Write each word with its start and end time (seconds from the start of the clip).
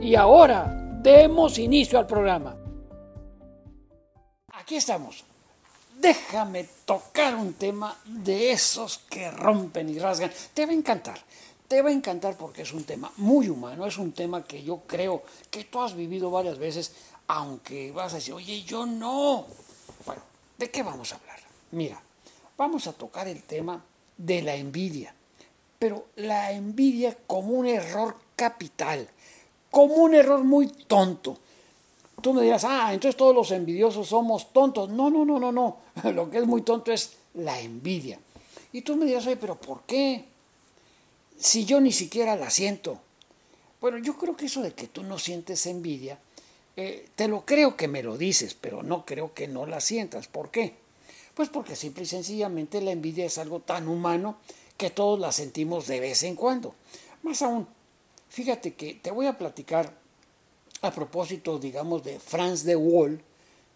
Y 0.00 0.14
ahora 0.14 0.72
demos 1.02 1.58
inicio 1.58 1.98
al 1.98 2.06
programa. 2.06 2.56
Aquí 4.52 4.76
estamos. 4.76 5.24
Déjame 6.00 6.68
tocar 6.84 7.34
un 7.34 7.54
tema 7.54 7.98
de 8.04 8.52
esos 8.52 8.98
que 8.98 9.28
rompen 9.30 9.88
y 9.88 9.98
rasgan. 9.98 10.30
Te 10.54 10.66
va 10.66 10.70
a 10.70 10.76
encantar. 10.76 11.18
Te 11.66 11.82
va 11.82 11.88
a 11.88 11.92
encantar 11.92 12.36
porque 12.36 12.62
es 12.62 12.72
un 12.72 12.84
tema 12.84 13.12
muy 13.16 13.48
humano, 13.48 13.86
es 13.86 13.98
un 13.98 14.12
tema 14.12 14.44
que 14.44 14.62
yo 14.62 14.82
creo 14.86 15.22
que 15.50 15.64
tú 15.64 15.82
has 15.82 15.94
vivido 15.94 16.30
varias 16.30 16.58
veces, 16.58 16.92
aunque 17.26 17.90
vas 17.90 18.12
a 18.12 18.16
decir, 18.16 18.34
oye, 18.34 18.62
yo 18.62 18.86
no. 18.86 19.46
Bueno, 20.06 20.22
¿de 20.56 20.70
qué 20.70 20.82
vamos 20.84 21.12
a 21.12 21.16
hablar? 21.16 21.40
Mira, 21.72 22.00
vamos 22.56 22.86
a 22.86 22.92
tocar 22.92 23.26
el 23.26 23.42
tema 23.42 23.84
de 24.16 24.42
la 24.42 24.54
envidia, 24.54 25.12
pero 25.78 26.06
la 26.16 26.52
envidia 26.52 27.18
como 27.26 27.48
un 27.48 27.66
error 27.66 28.16
capital 28.36 29.08
como 29.70 29.94
un 29.94 30.14
error 30.14 30.44
muy 30.44 30.68
tonto. 30.68 31.38
Tú 32.20 32.34
me 32.34 32.42
dirás, 32.42 32.64
ah, 32.64 32.92
entonces 32.92 33.16
todos 33.16 33.34
los 33.34 33.50
envidiosos 33.52 34.08
somos 34.08 34.52
tontos. 34.52 34.90
No, 34.90 35.08
no, 35.10 35.24
no, 35.24 35.38
no, 35.38 35.52
no. 35.52 35.78
Lo 36.12 36.30
que 36.30 36.38
es 36.38 36.46
muy 36.46 36.62
tonto 36.62 36.92
es 36.92 37.12
la 37.34 37.60
envidia. 37.60 38.18
Y 38.72 38.82
tú 38.82 38.96
me 38.96 39.06
dirás, 39.06 39.26
oye, 39.26 39.36
pero 39.36 39.56
¿por 39.56 39.82
qué? 39.82 40.24
Si 41.38 41.64
yo 41.64 41.80
ni 41.80 41.92
siquiera 41.92 42.34
la 42.36 42.50
siento. 42.50 42.98
Bueno, 43.80 43.98
yo 43.98 44.16
creo 44.16 44.36
que 44.36 44.46
eso 44.46 44.60
de 44.60 44.72
que 44.72 44.88
tú 44.88 45.04
no 45.04 45.18
sientes 45.18 45.64
envidia, 45.66 46.18
eh, 46.76 47.08
te 47.14 47.28
lo 47.28 47.44
creo 47.44 47.76
que 47.76 47.86
me 47.86 48.02
lo 48.02 48.18
dices, 48.18 48.54
pero 48.54 48.82
no 48.82 49.04
creo 49.04 49.32
que 49.32 49.46
no 49.46 49.66
la 49.66 49.80
sientas. 49.80 50.26
¿Por 50.26 50.50
qué? 50.50 50.74
Pues 51.34 51.48
porque 51.48 51.76
simple 51.76 52.02
y 52.02 52.06
sencillamente 52.06 52.80
la 52.80 52.90
envidia 52.90 53.24
es 53.24 53.38
algo 53.38 53.60
tan 53.60 53.86
humano 53.86 54.38
que 54.76 54.90
todos 54.90 55.20
la 55.20 55.30
sentimos 55.30 55.86
de 55.86 56.00
vez 56.00 56.24
en 56.24 56.34
cuando. 56.34 56.74
Más 57.22 57.42
aún, 57.42 57.68
Fíjate 58.28 58.74
que 58.74 58.94
te 58.94 59.10
voy 59.10 59.26
a 59.26 59.38
platicar 59.38 59.92
a 60.82 60.90
propósito, 60.90 61.58
digamos, 61.58 62.04
de 62.04 62.20
Franz 62.20 62.64
de 62.64 62.76
Waal, 62.76 63.20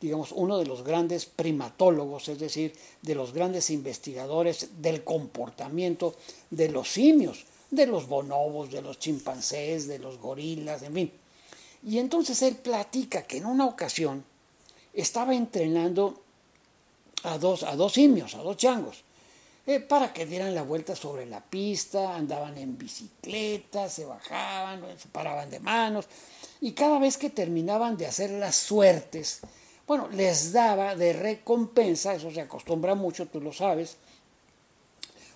digamos, 0.00 0.32
uno 0.32 0.58
de 0.58 0.66
los 0.66 0.82
grandes 0.82 1.26
primatólogos, 1.26 2.28
es 2.28 2.38
decir, 2.38 2.74
de 3.02 3.14
los 3.14 3.32
grandes 3.32 3.70
investigadores 3.70 4.82
del 4.82 5.04
comportamiento 5.04 6.16
de 6.50 6.68
los 6.68 6.88
simios, 6.88 7.46
de 7.70 7.86
los 7.86 8.08
bonobos, 8.08 8.70
de 8.70 8.82
los 8.82 8.98
chimpancés, 8.98 9.86
de 9.86 9.98
los 9.98 10.18
gorilas, 10.18 10.82
en 10.82 10.94
fin. 10.94 11.12
Y 11.84 11.98
entonces 11.98 12.42
él 12.42 12.56
platica 12.56 13.22
que 13.22 13.38
en 13.38 13.46
una 13.46 13.66
ocasión 13.66 14.24
estaba 14.92 15.34
entrenando 15.34 16.20
a 17.22 17.38
dos, 17.38 17.62
a 17.62 17.74
dos 17.76 17.92
simios, 17.94 18.34
a 18.34 18.42
dos 18.42 18.56
changos. 18.56 19.04
Eh, 19.64 19.78
para 19.78 20.12
que 20.12 20.26
dieran 20.26 20.56
la 20.56 20.62
vuelta 20.62 20.96
sobre 20.96 21.24
la 21.24 21.40
pista, 21.40 22.16
andaban 22.16 22.58
en 22.58 22.76
bicicleta, 22.76 23.88
se 23.88 24.04
bajaban, 24.04 24.82
se 24.98 25.08
paraban 25.08 25.50
de 25.50 25.60
manos, 25.60 26.06
y 26.60 26.72
cada 26.72 26.98
vez 26.98 27.16
que 27.16 27.30
terminaban 27.30 27.96
de 27.96 28.06
hacer 28.06 28.30
las 28.30 28.56
suertes, 28.56 29.40
bueno, 29.86 30.08
les 30.08 30.52
daba 30.52 30.96
de 30.96 31.12
recompensa, 31.12 32.14
eso 32.14 32.30
se 32.32 32.40
acostumbra 32.40 32.96
mucho, 32.96 33.26
tú 33.26 33.40
lo 33.40 33.52
sabes, 33.52 33.98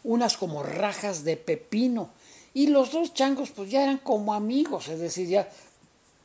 unas 0.03 0.37
como 0.37 0.63
rajas 0.63 1.25
de 1.25 1.37
pepino. 1.37 2.11
Y 2.55 2.69
los 2.69 2.93
dos 2.93 3.13
changos 3.13 3.51
pues 3.51 3.71
ya 3.71 3.83
eran 3.83 3.99
como 3.99 4.33
amigos, 4.33 4.89
es 4.89 4.99
decir, 4.99 5.29
ya 5.29 5.49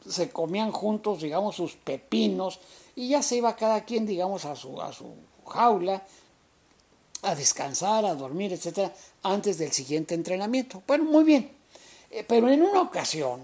se 0.07 0.29
comían 0.29 0.71
juntos, 0.71 1.21
digamos, 1.21 1.55
sus 1.55 1.73
pepinos 1.73 2.59
y 2.95 3.09
ya 3.09 3.21
se 3.21 3.35
iba 3.35 3.55
cada 3.55 3.83
quien, 3.83 4.05
digamos, 4.05 4.45
a 4.45 4.55
su, 4.55 4.81
a 4.81 4.93
su 4.93 5.13
jaula 5.45 6.03
a 7.23 7.35
descansar, 7.35 8.05
a 8.05 8.15
dormir, 8.15 8.53
etcétera, 8.53 8.93
antes 9.23 9.57
del 9.57 9.71
siguiente 9.71 10.15
entrenamiento. 10.15 10.83
Bueno, 10.87 11.05
muy 11.05 11.23
bien. 11.23 11.51
Eh, 12.09 12.25
pero 12.27 12.49
en 12.49 12.61
una 12.61 12.81
ocasión, 12.81 13.41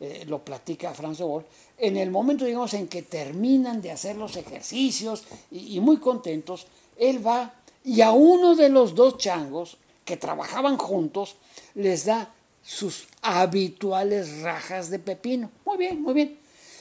eh, 0.00 0.24
lo 0.26 0.44
platica 0.44 0.94
Franz 0.94 1.18
de 1.18 1.44
en 1.78 1.96
el 1.96 2.10
momento, 2.10 2.44
digamos, 2.44 2.74
en 2.74 2.88
que 2.88 3.02
terminan 3.02 3.80
de 3.80 3.92
hacer 3.92 4.16
los 4.16 4.36
ejercicios 4.36 5.24
y, 5.50 5.76
y 5.76 5.80
muy 5.80 5.98
contentos, 5.98 6.66
él 6.96 7.24
va 7.24 7.54
y 7.84 8.00
a 8.00 8.12
uno 8.12 8.54
de 8.54 8.68
los 8.68 8.94
dos 8.94 9.18
changos 9.18 9.78
que 10.04 10.16
trabajaban 10.16 10.76
juntos 10.76 11.36
les 11.74 12.04
da 12.04 12.32
sus 12.62 13.08
habituales 13.22 14.42
rajas 14.42 14.90
de 14.90 14.98
pepino. 14.98 15.50
Muy 15.64 15.78
bien, 15.78 16.02
muy 16.02 16.14
bien. 16.14 16.38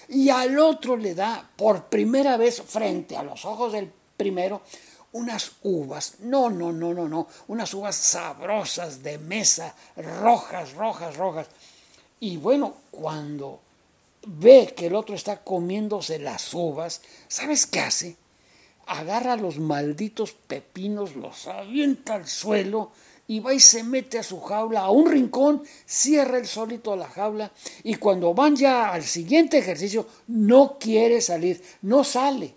Y 0.09 0.29
al 0.29 0.57
otro 0.59 0.97
le 0.97 1.13
da 1.13 1.49
por 1.55 1.85
primera 1.85 2.37
vez 2.37 2.61
frente 2.61 3.15
a 3.15 3.23
los 3.23 3.45
ojos 3.45 3.73
del 3.73 3.91
primero 4.15 4.61
unas 5.17 5.53
uvas, 5.63 6.15
no, 6.19 6.49
no, 6.49 6.71
no, 6.71 6.93
no, 6.93 7.07
no, 7.07 7.27
unas 7.47 7.73
uvas 7.73 7.95
sabrosas 7.95 9.01
de 9.01 9.17
mesa, 9.17 9.73
rojas, 9.95 10.73
rojas, 10.73 11.17
rojas. 11.17 11.47
Y 12.19 12.37
bueno, 12.37 12.75
cuando 12.91 13.59
ve 14.27 14.73
que 14.75 14.87
el 14.87 14.95
otro 14.95 15.15
está 15.15 15.43
comiéndose 15.43 16.19
las 16.19 16.53
uvas, 16.53 17.01
¿sabes 17.27 17.65
qué 17.65 17.79
hace? 17.79 18.15
Agarra 18.85 19.35
los 19.35 19.57
malditos 19.57 20.33
pepinos, 20.33 21.15
los 21.15 21.47
avienta 21.47 22.13
al 22.13 22.27
suelo 22.27 22.91
y 23.27 23.39
va 23.39 23.55
y 23.55 23.59
se 23.59 23.83
mete 23.83 24.19
a 24.19 24.23
su 24.23 24.39
jaula, 24.39 24.81
a 24.81 24.91
un 24.91 25.11
rincón, 25.11 25.63
cierra 25.85 26.37
el 26.37 26.47
solito 26.47 26.95
la 26.95 27.07
jaula 27.07 27.51
y 27.83 27.95
cuando 27.95 28.33
van 28.35 28.55
ya 28.55 28.93
al 28.93 29.03
siguiente 29.03 29.57
ejercicio 29.57 30.07
no 30.27 30.77
quiere 30.79 31.21
salir, 31.21 31.61
no 31.81 32.03
sale 32.03 32.53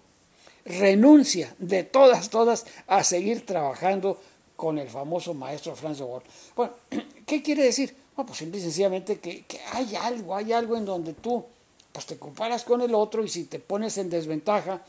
renuncia 0.78 1.54
de 1.58 1.84
todas, 1.84 2.30
todas 2.30 2.66
a 2.86 3.04
seguir 3.04 3.44
trabajando 3.44 4.18
con 4.56 4.78
el 4.78 4.88
famoso 4.88 5.34
maestro 5.34 5.74
Franz 5.74 5.98
de 5.98 6.04
Waal. 6.04 6.22
Bueno, 6.54 6.72
¿qué 7.26 7.42
quiere 7.42 7.64
decir? 7.64 7.96
Bueno, 8.14 8.26
pues 8.26 8.38
simple 8.38 8.58
y 8.58 8.62
sencillamente 8.62 9.18
que, 9.18 9.44
hay 9.72 9.96
algo, 9.96 10.36
hay 10.36 10.52
algo 10.52 10.76
en 10.76 10.84
donde 10.84 11.14
tú 11.14 11.44
pues 11.92 12.06
te 12.06 12.18
comparas 12.18 12.64
con 12.64 12.80
el 12.82 12.94
otro 12.94 13.24
y 13.24 13.28
si 13.28 13.44
te 13.44 13.58
pones 13.58 13.98
en 13.98 14.10
desventaja, 14.10 14.82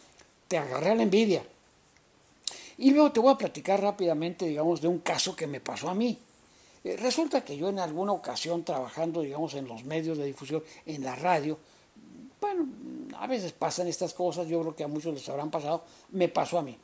te 0.47 0.57
agarra 0.57 0.93
la 0.93 1.03
envidia. 1.03 1.43
Y 2.77 2.91
luego 2.91 3.11
te 3.11 3.19
voy 3.19 3.33
a 3.33 3.37
platicar 3.37 3.81
rápidamente, 3.81 4.45
digamos, 4.45 4.81
de 4.81 4.87
un 4.87 4.99
caso 4.99 5.35
que 5.35 5.47
me 5.47 5.59
pasó 5.59 5.89
a 5.89 5.95
mí. 5.95 6.17
Eh, 6.83 6.97
resulta 6.97 7.43
que 7.43 7.57
yo 7.57 7.69
en 7.69 7.79
alguna 7.79 8.11
ocasión 8.11 8.63
trabajando, 8.63 9.21
digamos, 9.21 9.53
en 9.53 9.67
los 9.67 9.83
medios 9.83 10.17
de 10.17 10.25
difusión, 10.25 10.63
en 10.85 11.03
la 11.03 11.15
radio, 11.15 11.57
bueno, 12.41 12.67
a 13.19 13.27
veces 13.27 13.53
pasan 13.53 13.87
estas 13.87 14.13
cosas, 14.13 14.47
yo 14.47 14.59
creo 14.61 14.75
que 14.75 14.83
a 14.83 14.87
muchos 14.87 15.13
les 15.13 15.29
habrán 15.29 15.51
pasado, 15.51 15.83
me 16.09 16.27
pasó 16.27 16.57
a 16.57 16.63
mí. 16.63 16.77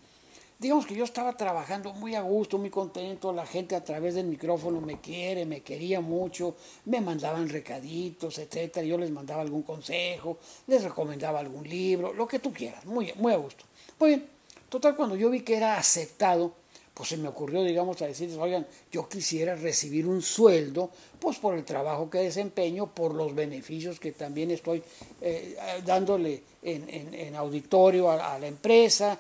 Digamos 0.59 0.87
que 0.87 0.95
yo 0.95 1.03
estaba 1.03 1.33
trabajando 1.33 1.93
muy 1.93 2.15
a 2.15 2.21
gusto, 2.21 2.57
muy 2.57 2.69
contento, 2.69 3.31
la 3.33 3.45
gente 3.45 3.75
a 3.75 3.83
través 3.83 4.15
del 4.15 4.25
micrófono 4.25 4.81
me 4.81 4.99
quiere, 4.99 5.45
me 5.45 5.61
quería 5.61 6.01
mucho, 6.01 6.55
me 6.85 7.01
mandaban 7.01 7.49
recaditos, 7.49 8.39
etcétera, 8.39 8.85
yo 8.85 8.97
les 8.97 9.11
mandaba 9.11 9.41
algún 9.41 9.63
consejo, 9.63 10.37
les 10.67 10.83
recomendaba 10.83 11.39
algún 11.39 11.67
libro, 11.67 12.13
lo 12.13 12.27
que 12.27 12.39
tú 12.39 12.51
quieras, 12.53 12.85
muy, 12.85 13.13
muy 13.17 13.33
a 13.33 13.37
gusto. 13.37 13.65
Muy 13.99 14.09
bien, 14.09 14.27
total, 14.69 14.95
cuando 14.95 15.15
yo 15.15 15.29
vi 15.29 15.41
que 15.41 15.57
era 15.57 15.77
aceptado, 15.77 16.53
pues 16.97 17.09
se 17.09 17.17
me 17.17 17.27
ocurrió, 17.27 17.63
digamos, 17.63 18.01
a 18.01 18.07
decirles, 18.07 18.39
oigan, 18.39 18.65
yo 18.91 19.07
quisiera 19.07 19.53
recibir 19.53 20.07
un 20.07 20.23
sueldo, 20.23 20.89
pues 21.19 21.37
por 21.37 21.53
el 21.53 21.63
trabajo 21.63 22.09
que 22.09 22.17
desempeño, 22.17 22.87
por 22.87 23.13
los 23.13 23.35
beneficios 23.35 23.99
que 23.99 24.13
también 24.13 24.49
estoy 24.49 24.81
eh, 25.21 25.55
dándole 25.85 26.41
en, 26.63 27.35
auditorio 27.35 28.09
a, 28.09 28.39
la 28.39 28.47
empresa. 28.47 29.19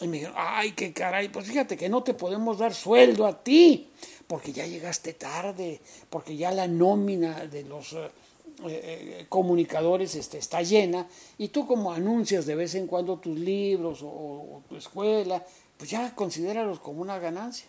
Y 0.00 0.06
me 0.06 0.18
dijeron, 0.18 0.36
ay, 0.38 0.72
qué 0.72 0.92
caray, 0.92 1.28
pues 1.28 1.46
fíjate 1.46 1.76
que 1.76 1.88
no 1.88 2.04
te 2.04 2.14
podemos 2.14 2.58
dar 2.58 2.72
sueldo 2.72 3.26
a 3.26 3.42
ti, 3.42 3.90
porque 4.28 4.52
ya 4.52 4.64
llegaste 4.64 5.14
tarde, 5.14 5.80
porque 6.08 6.36
ya 6.36 6.52
la 6.52 6.68
nómina 6.68 7.46
de 7.46 7.64
los... 7.64 7.96
Eh, 8.64 9.18
eh, 9.20 9.26
comunicadores 9.28 10.14
este, 10.14 10.38
está 10.38 10.62
llena 10.62 11.08
y 11.36 11.48
tú 11.48 11.66
como 11.66 11.90
anuncias 11.90 12.46
de 12.46 12.54
vez 12.54 12.76
en 12.76 12.86
cuando 12.86 13.18
tus 13.18 13.36
libros 13.36 14.00
o, 14.02 14.62
tu 14.68 14.76
escuela, 14.76 15.44
pues 15.82 15.90
ya 15.90 16.14
considéralos 16.14 16.78
como 16.78 17.02
una 17.02 17.18
ganancia. 17.18 17.66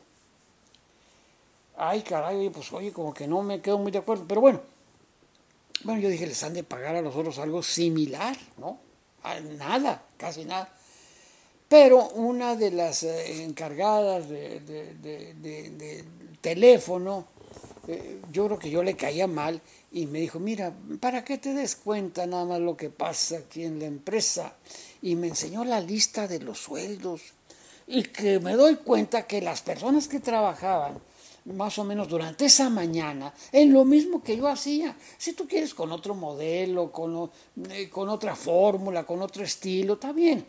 Ay, 1.76 2.04
caray, 2.04 2.48
pues 2.52 2.72
oye, 2.72 2.94
como 2.94 3.12
que 3.12 3.28
no 3.28 3.42
me 3.42 3.60
quedo 3.60 3.80
muy 3.80 3.92
de 3.92 3.98
acuerdo, 3.98 4.26
pero 4.28 4.40
bueno, 4.40 4.62
bueno, 5.84 6.00
yo 6.00 6.10
dije, 6.10 6.28
les 6.28 6.44
han 6.44 6.54
de 6.54 6.64
pagar 6.64 6.96
a 6.96 7.02
los 7.02 7.16
otros 7.16 7.40
algo 7.40 7.64
similar, 7.64 8.38
¿no? 8.58 8.78
nada, 9.58 10.04
casi 10.16 10.46
nada. 10.46 10.72
Pero 11.68 12.08
una 12.10 12.56
de 12.56 12.70
las 12.70 13.02
eh, 13.02 13.42
encargadas 13.44 14.30
de, 14.30 16.06
teléfono, 16.40 17.26
eh, 17.88 18.22
yo 18.32 18.46
creo 18.46 18.60
que 18.60 18.70
yo 18.70 18.84
le 18.84 18.96
caía 18.96 19.26
mal 19.26 19.60
y 19.92 20.06
me 20.06 20.20
dijo, 20.20 20.38
mira, 20.40 20.72
para 21.00 21.24
que 21.24 21.40
te 21.40 21.56
des 21.56 21.76
cuenta 21.78 22.28
nada 22.28 22.46
más 22.46 22.60
lo 22.60 22.78
que 22.78 22.92
pasa 22.92 23.38
aquí 23.38 23.64
en 23.64 23.80
la 23.80 23.86
empresa. 23.86 24.54
Y 25.02 25.16
me 25.16 25.30
enseñó 25.30 25.66
la 25.66 25.82
lista 25.82 26.28
de 26.28 26.40
los 26.40 26.60
sueldos 26.60 27.34
y 27.88 28.04
que 28.04 28.40
me 28.40 28.54
doy 28.54 28.76
cuenta 28.78 29.28
que 29.28 29.42
las 29.42 29.62
personas 29.62 30.08
que 30.08 30.20
trabajaban 30.20 31.00
más 31.46 31.78
o 31.78 31.84
menos 31.84 32.08
durante 32.08 32.46
esa 32.46 32.70
mañana 32.70 33.34
en 33.52 33.74
lo 33.74 33.84
mismo 33.84 34.24
que 34.24 34.38
yo 34.38 34.48
hacía. 34.48 34.96
Si 35.18 35.34
tú 35.34 35.48
quieres 35.48 35.74
con 35.74 35.92
otro 35.92 36.16
modelo, 36.16 36.92
con, 36.92 37.30
eh, 37.70 37.90
con 37.90 38.10
otra 38.10 38.36
fórmula, 38.36 39.06
con 39.06 39.22
otro 39.22 39.44
estilo, 39.44 39.96
está 39.96 40.14
bien. 40.14 40.46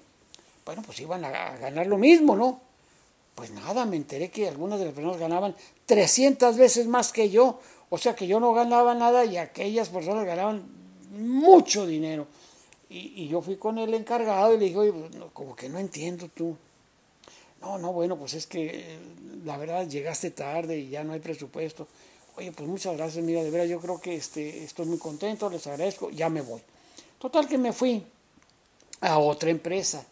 Bueno, 0.65 0.83
pues 0.83 1.01
iban 1.01 1.25
a 1.25 1.57
ganar 1.57 1.87
lo 1.87 1.99
mismo, 1.99 2.37
¿no? 2.37 2.61
Pues 3.35 3.51
nada, 3.51 3.85
me 3.85 3.97
enteré 3.97 4.31
que 4.31 4.49
algunas 4.49 4.79
de 4.79 4.87
las 4.87 4.95
personas 4.95 5.19
ganaban 5.19 5.57
300 5.87 6.57
veces 6.57 6.87
más 6.87 7.13
que 7.13 7.29
yo. 7.29 7.61
O 7.91 7.99
sea 7.99 8.15
que 8.15 8.27
yo 8.27 8.41
no 8.41 8.53
ganaba 8.53 8.95
nada 8.95 9.25
y 9.25 9.37
aquellas 9.37 9.89
personas 9.89 10.25
ganaban 10.25 10.65
mucho 11.11 11.87
dinero. 11.87 12.27
Y, 12.89 13.27
yo 13.27 13.41
fui 13.41 13.57
con 13.57 13.79
el 13.79 13.93
encargado 13.93 14.55
y 14.55 14.59
le 14.59 14.67
dije, 14.67 14.79
oye, 14.79 14.93
pues, 14.93 15.33
como 15.33 15.57
que 15.57 15.69
no 15.69 15.81
entiendo 15.81 16.29
tú. 16.29 16.57
No, 17.65 17.79
no, 17.79 17.95
bueno, 17.95 18.19
pues 18.19 18.35
es 18.35 18.47
que 18.47 18.67
eh, 18.67 18.99
la 19.45 19.57
verdad 19.57 19.89
llegaste 19.89 20.31
tarde 20.33 20.79
y 20.79 20.91
ya 20.91 21.03
no 21.03 21.15
hay 21.15 21.21
presupuesto. 21.21 21.89
Oye, 22.37 22.53
pues 22.53 22.69
muchas 22.69 22.95
gracias, 22.95 23.25
mira, 23.25 23.43
de 23.43 23.51
verdad 23.51 23.67
yo 23.67 23.81
creo 23.81 23.99
que 23.99 24.15
este, 24.17 24.63
estoy 24.63 24.85
muy 24.85 24.99
contento, 24.99 25.49
les 25.49 25.67
agradezco, 25.67 26.11
ya 26.11 26.29
me 26.29 26.43
voy. 26.43 26.61
Total 27.19 27.49
que 27.49 27.57
me 27.57 27.73
fui 27.73 28.05
a 29.01 29.19
otra 29.19 29.49
empresa. 29.49 30.05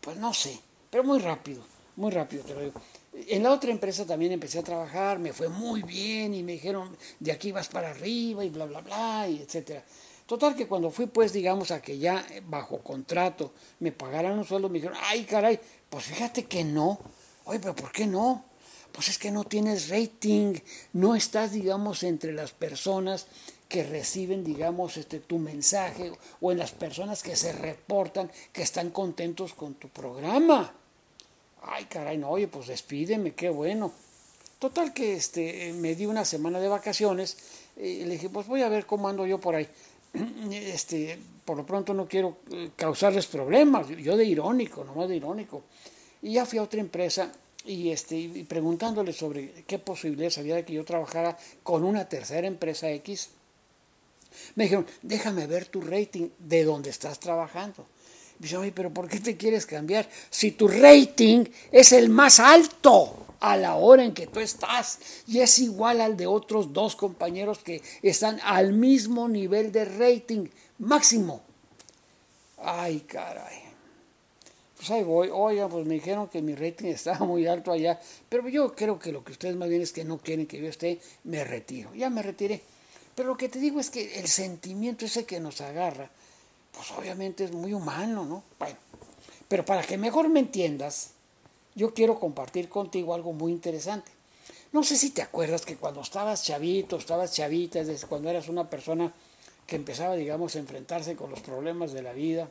Pues 0.00 0.16
no 0.16 0.34
sé, 0.34 0.58
pero 0.90 1.04
muy 1.04 1.20
rápido, 1.20 1.62
muy 1.94 2.10
rápido 2.10 2.42
te 2.42 2.54
lo 2.54 2.60
digo. 2.60 2.80
En 3.12 3.44
la 3.44 3.52
otra 3.52 3.70
empresa 3.70 4.04
también 4.04 4.32
empecé 4.32 4.58
a 4.58 4.64
trabajar, 4.64 5.20
me 5.20 5.32
fue 5.32 5.48
muy 5.48 5.82
bien 5.82 6.34
y 6.34 6.42
me 6.42 6.52
dijeron, 6.52 6.96
de 7.20 7.30
aquí 7.30 7.52
vas 7.52 7.68
para 7.68 7.90
arriba 7.90 8.44
y 8.44 8.50
bla, 8.50 8.64
bla, 8.64 8.80
bla, 8.80 9.28
y 9.28 9.42
etcétera. 9.42 9.84
Total 10.26 10.54
que 10.54 10.66
cuando 10.66 10.90
fui 10.90 11.06
pues 11.06 11.32
digamos 11.32 11.72
a 11.72 11.82
que 11.82 11.98
ya 11.98 12.24
bajo 12.46 12.78
contrato 12.78 13.52
me 13.80 13.90
pagaran 13.90 14.38
un 14.38 14.44
sueldo, 14.44 14.68
me 14.68 14.78
dijeron, 14.78 14.96
ay 15.02 15.24
caray, 15.24 15.58
pues 15.90 16.04
fíjate 16.04 16.44
que 16.44 16.64
no. 16.64 16.98
Oye, 17.44 17.58
pero 17.58 17.74
¿por 17.74 17.92
qué 17.92 18.06
no? 18.06 18.44
Pues 18.92 19.08
es 19.08 19.18
que 19.18 19.30
no 19.30 19.44
tienes 19.44 19.88
rating, 19.88 20.54
no 20.92 21.14
estás 21.14 21.52
digamos 21.52 22.02
entre 22.02 22.32
las 22.32 22.52
personas 22.52 23.26
que 23.68 23.84
reciben, 23.84 24.42
digamos, 24.42 24.96
este, 24.96 25.20
tu 25.20 25.38
mensaje 25.38 26.12
o 26.40 26.50
en 26.50 26.58
las 26.58 26.72
personas 26.72 27.22
que 27.22 27.36
se 27.36 27.52
reportan 27.52 28.30
que 28.52 28.62
están 28.62 28.90
contentos 28.90 29.54
con 29.54 29.74
tu 29.74 29.88
programa. 29.88 30.74
Ay, 31.62 31.84
caray, 31.84 32.18
no, 32.18 32.30
oye, 32.30 32.48
pues 32.48 32.66
despídeme, 32.66 33.32
qué 33.32 33.48
bueno. 33.48 33.92
Total 34.58 34.92
que 34.92 35.14
este, 35.14 35.72
me 35.74 35.94
di 35.94 36.06
una 36.06 36.24
semana 36.24 36.58
de 36.58 36.68
vacaciones 36.68 37.36
y 37.76 38.04
le 38.04 38.14
dije, 38.14 38.28
pues 38.28 38.48
voy 38.48 38.62
a 38.62 38.68
ver 38.68 38.86
cómo 38.86 39.08
ando 39.08 39.24
yo 39.24 39.38
por 39.38 39.54
ahí. 39.54 39.68
este, 40.50 41.18
por 41.44 41.56
lo 41.56 41.66
pronto 41.66 41.94
no 41.94 42.06
quiero 42.06 42.38
eh, 42.50 42.70
causarles 42.76 43.26
problemas, 43.26 43.88
yo 43.88 44.16
de 44.16 44.24
irónico, 44.24 44.84
nomás 44.84 45.08
de 45.08 45.16
irónico. 45.16 45.62
Y 46.22 46.34
ya 46.34 46.46
fui 46.46 46.58
a 46.58 46.62
otra 46.62 46.80
empresa 46.80 47.32
y, 47.64 47.90
este, 47.90 48.16
y 48.16 48.44
preguntándole 48.44 49.12
sobre 49.12 49.64
qué 49.66 49.78
posibilidades 49.78 50.38
había 50.38 50.56
de 50.56 50.64
que 50.64 50.74
yo 50.74 50.84
trabajara 50.84 51.36
con 51.62 51.84
una 51.84 52.08
tercera 52.08 52.46
empresa 52.46 52.90
X. 52.90 53.30
Me 54.54 54.64
dijeron, 54.64 54.86
déjame 55.02 55.46
ver 55.46 55.66
tu 55.66 55.80
rating 55.80 56.28
de 56.38 56.64
donde 56.64 56.90
estás 56.90 57.18
trabajando. 57.18 57.86
Dice, 58.40 58.56
oye, 58.56 58.72
pero 58.72 58.90
¿por 58.90 59.06
qué 59.06 59.20
te 59.20 59.36
quieres 59.36 59.66
cambiar? 59.66 60.08
Si 60.30 60.52
tu 60.52 60.66
rating 60.66 61.44
es 61.70 61.92
el 61.92 62.08
más 62.08 62.40
alto 62.40 63.26
a 63.38 63.54
la 63.58 63.76
hora 63.76 64.02
en 64.02 64.14
que 64.14 64.26
tú 64.26 64.40
estás 64.40 64.98
y 65.26 65.40
es 65.40 65.58
igual 65.58 66.00
al 66.00 66.16
de 66.16 66.26
otros 66.26 66.72
dos 66.72 66.96
compañeros 66.96 67.58
que 67.58 67.82
están 68.00 68.40
al 68.42 68.72
mismo 68.72 69.28
nivel 69.28 69.70
de 69.72 69.84
rating 69.84 70.46
máximo. 70.78 71.42
Ay, 72.56 73.00
caray. 73.00 73.60
Pues 74.74 74.90
ahí 74.90 75.02
voy. 75.02 75.28
Oiga, 75.30 75.68
pues 75.68 75.86
me 75.86 75.92
dijeron 75.92 76.28
que 76.28 76.40
mi 76.40 76.54
rating 76.54 76.86
estaba 76.94 77.26
muy 77.26 77.46
alto 77.46 77.72
allá, 77.72 78.00
pero 78.30 78.48
yo 78.48 78.74
creo 78.74 78.98
que 78.98 79.12
lo 79.12 79.22
que 79.22 79.32
ustedes 79.32 79.54
más 79.54 79.68
bien 79.68 79.82
es 79.82 79.92
que 79.92 80.02
no 80.02 80.16
quieren 80.16 80.46
que 80.46 80.58
yo 80.58 80.66
esté, 80.66 80.98
me 81.24 81.44
retiro. 81.44 81.94
Ya 81.94 82.08
me 82.08 82.22
retiré. 82.22 82.62
Pero 83.14 83.28
lo 83.28 83.36
que 83.36 83.50
te 83.50 83.58
digo 83.58 83.80
es 83.80 83.90
que 83.90 84.18
el 84.18 84.28
sentimiento 84.28 85.04
ese 85.04 85.26
que 85.26 85.40
nos 85.40 85.60
agarra, 85.60 86.10
pues 86.72 86.90
obviamente 86.92 87.44
es 87.44 87.52
muy 87.52 87.72
humano, 87.72 88.24
¿no? 88.24 88.42
Bueno, 88.58 88.76
pero 89.48 89.64
para 89.64 89.82
que 89.82 89.98
mejor 89.98 90.28
me 90.28 90.40
entiendas, 90.40 91.10
yo 91.74 91.92
quiero 91.94 92.18
compartir 92.18 92.68
contigo 92.68 93.14
algo 93.14 93.32
muy 93.32 93.52
interesante. 93.52 94.12
No 94.72 94.84
sé 94.84 94.96
si 94.96 95.10
te 95.10 95.22
acuerdas 95.22 95.66
que 95.66 95.76
cuando 95.76 96.00
estabas 96.00 96.44
chavito, 96.44 96.96
estabas 96.96 97.32
chavita, 97.32 97.82
desde 97.82 98.06
cuando 98.06 98.30
eras 98.30 98.48
una 98.48 98.70
persona 98.70 99.12
que 99.66 99.76
empezaba, 99.76 100.14
digamos, 100.14 100.54
a 100.54 100.60
enfrentarse 100.60 101.16
con 101.16 101.30
los 101.30 101.40
problemas 101.40 101.92
de 101.92 102.02
la 102.02 102.12
vida, 102.12 102.48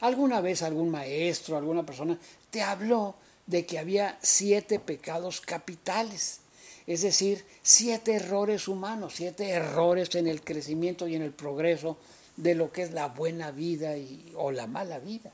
alguna 0.00 0.40
vez 0.40 0.62
algún 0.62 0.90
maestro, 0.90 1.56
alguna 1.56 1.84
persona 1.84 2.18
te 2.50 2.62
habló 2.62 3.14
de 3.46 3.64
que 3.66 3.78
había 3.78 4.18
siete 4.22 4.78
pecados 4.78 5.40
capitales, 5.40 6.40
es 6.86 7.02
decir, 7.02 7.44
siete 7.62 8.14
errores 8.14 8.68
humanos, 8.68 9.14
siete 9.16 9.48
errores 9.48 10.14
en 10.14 10.26
el 10.26 10.42
crecimiento 10.42 11.08
y 11.08 11.14
en 11.14 11.22
el 11.22 11.32
progreso 11.32 11.96
de 12.36 12.54
lo 12.54 12.72
que 12.72 12.82
es 12.82 12.92
la 12.92 13.08
buena 13.08 13.50
vida 13.50 13.96
y, 13.96 14.32
o 14.36 14.50
la 14.50 14.66
mala 14.66 14.98
vida. 14.98 15.32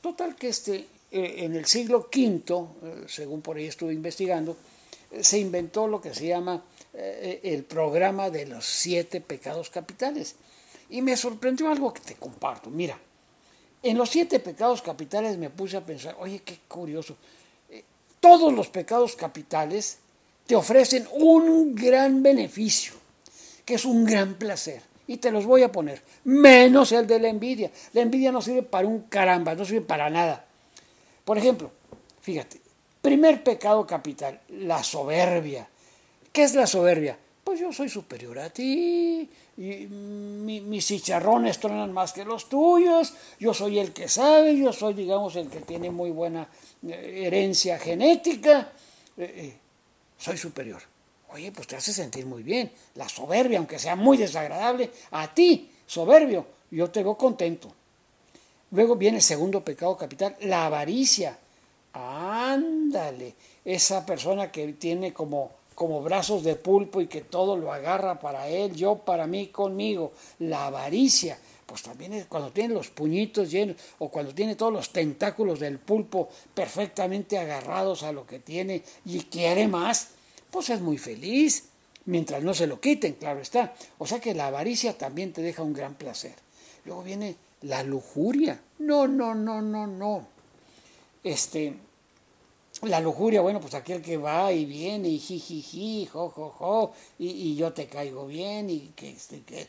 Total 0.00 0.36
que 0.36 0.48
este 0.48 0.86
eh, 1.14 1.44
en 1.44 1.54
el 1.54 1.64
siglo 1.64 2.08
V, 2.12 2.42
eh, 2.82 3.04
según 3.06 3.40
por 3.40 3.56
ahí 3.56 3.66
estuve 3.66 3.92
investigando, 3.92 4.56
eh, 5.12 5.22
se 5.22 5.38
inventó 5.38 5.86
lo 5.86 6.00
que 6.00 6.12
se 6.12 6.26
llama 6.26 6.64
el 6.96 7.64
programa 7.64 8.30
de 8.30 8.46
los 8.46 8.64
siete 8.64 9.20
pecados 9.20 9.68
capitales. 9.68 10.36
Y 10.90 11.02
me 11.02 11.16
sorprendió 11.16 11.68
algo 11.68 11.92
que 11.92 12.00
te 12.00 12.14
comparto. 12.14 12.70
Mira, 12.70 12.96
en 13.82 13.98
los 13.98 14.10
siete 14.10 14.38
pecados 14.38 14.80
capitales 14.80 15.36
me 15.36 15.50
puse 15.50 15.76
a 15.76 15.84
pensar, 15.84 16.14
oye, 16.20 16.42
qué 16.44 16.60
curioso. 16.68 17.16
Todos 18.20 18.52
los 18.52 18.68
pecados 18.68 19.16
capitales 19.16 19.98
te 20.46 20.54
ofrecen 20.54 21.08
un 21.14 21.74
gran 21.74 22.22
beneficio, 22.22 22.94
que 23.64 23.74
es 23.74 23.84
un 23.84 24.04
gran 24.04 24.34
placer. 24.34 24.82
Y 25.06 25.18
te 25.18 25.30
los 25.30 25.44
voy 25.44 25.62
a 25.62 25.70
poner, 25.70 26.02
menos 26.24 26.92
el 26.92 27.06
de 27.06 27.18
la 27.18 27.28
envidia. 27.28 27.70
La 27.92 28.00
envidia 28.00 28.32
no 28.32 28.40
sirve 28.40 28.62
para 28.62 28.86
un 28.86 29.02
caramba, 29.02 29.54
no 29.54 29.64
sirve 29.64 29.82
para 29.82 30.08
nada. 30.08 30.44
Por 31.24 31.36
ejemplo, 31.38 31.70
fíjate, 32.20 32.60
primer 33.02 33.42
pecado 33.42 33.86
capital, 33.86 34.40
la 34.48 34.82
soberbia. 34.82 35.68
¿Qué 36.32 36.42
es 36.42 36.54
la 36.54 36.66
soberbia? 36.66 37.18
Pues 37.44 37.60
yo 37.60 37.72
soy 37.72 37.90
superior 37.90 38.38
a 38.38 38.48
ti, 38.48 39.28
y 39.56 39.86
mis 39.86 40.86
chicharrones 40.86 41.60
tronan 41.60 41.92
más 41.92 42.12
que 42.12 42.24
los 42.24 42.48
tuyos, 42.48 43.14
yo 43.38 43.54
soy 43.54 43.78
el 43.78 43.92
que 43.92 44.08
sabe, 44.08 44.56
yo 44.56 44.72
soy, 44.72 44.94
digamos, 44.94 45.36
el 45.36 45.48
que 45.48 45.60
tiene 45.60 45.90
muy 45.90 46.10
buena 46.10 46.48
eh, 46.88 47.22
herencia 47.26 47.78
genética, 47.78 48.72
eh, 49.16 49.32
eh, 49.36 49.56
soy 50.18 50.36
superior. 50.36 50.82
Oye, 51.34 51.50
pues 51.50 51.66
te 51.66 51.74
hace 51.74 51.92
sentir 51.92 52.26
muy 52.26 52.44
bien. 52.44 52.70
La 52.94 53.08
soberbia, 53.08 53.58
aunque 53.58 53.80
sea 53.80 53.96
muy 53.96 54.16
desagradable, 54.16 54.92
a 55.10 55.34
ti, 55.34 55.68
soberbio, 55.84 56.46
yo 56.70 56.88
te 56.92 57.02
veo 57.02 57.18
contento. 57.18 57.72
Luego 58.70 58.94
viene 58.94 59.16
el 59.16 59.22
segundo 59.22 59.64
pecado 59.64 59.96
capital, 59.96 60.36
la 60.42 60.66
avaricia. 60.66 61.36
Ándale, 61.92 63.34
esa 63.64 64.06
persona 64.06 64.52
que 64.52 64.74
tiene 64.74 65.12
como, 65.12 65.50
como 65.74 66.02
brazos 66.02 66.44
de 66.44 66.54
pulpo 66.54 67.00
y 67.00 67.08
que 67.08 67.22
todo 67.22 67.56
lo 67.56 67.72
agarra 67.72 68.20
para 68.20 68.46
él, 68.46 68.72
yo 68.72 68.94
para 68.98 69.26
mí, 69.26 69.48
conmigo. 69.48 70.12
La 70.38 70.66
avaricia, 70.66 71.36
pues 71.66 71.82
también 71.82 72.12
es 72.12 72.26
cuando 72.26 72.52
tiene 72.52 72.74
los 72.74 72.90
puñitos 72.90 73.50
llenos 73.50 73.76
o 73.98 74.08
cuando 74.08 74.32
tiene 74.32 74.54
todos 74.54 74.72
los 74.72 74.90
tentáculos 74.90 75.58
del 75.58 75.80
pulpo 75.80 76.28
perfectamente 76.54 77.38
agarrados 77.38 78.04
a 78.04 78.12
lo 78.12 78.24
que 78.24 78.38
tiene 78.38 78.84
y 79.04 79.18
quiere 79.22 79.66
más, 79.66 80.13
pues 80.54 80.70
es 80.70 80.80
muy 80.80 80.98
feliz, 80.98 81.64
mientras 82.04 82.40
no 82.44 82.54
se 82.54 82.68
lo 82.68 82.80
quiten, 82.80 83.14
claro 83.14 83.40
está. 83.40 83.74
O 83.98 84.06
sea 84.06 84.20
que 84.20 84.34
la 84.34 84.46
avaricia 84.46 84.96
también 84.96 85.32
te 85.32 85.42
deja 85.42 85.64
un 85.64 85.72
gran 85.72 85.96
placer. 85.96 86.36
Luego 86.84 87.02
viene 87.02 87.34
la 87.62 87.82
lujuria. 87.82 88.60
No, 88.78 89.08
no, 89.08 89.34
no, 89.34 89.60
no, 89.60 89.88
no. 89.88 90.28
Este, 91.24 91.74
la 92.82 93.00
lujuria, 93.00 93.40
bueno, 93.40 93.60
pues 93.60 93.74
aquel 93.74 94.00
que 94.00 94.16
va 94.16 94.52
y 94.52 94.64
viene 94.64 95.08
y 95.08 95.18
jijiji, 95.18 96.06
jo, 96.06 96.30
jo, 96.30 96.50
jo, 96.50 96.92
y, 97.18 97.30
y 97.30 97.56
yo 97.56 97.72
te 97.72 97.86
caigo 97.88 98.28
bien 98.28 98.70
y 98.70 98.92
que, 98.94 99.10
este, 99.10 99.40
que, 99.40 99.66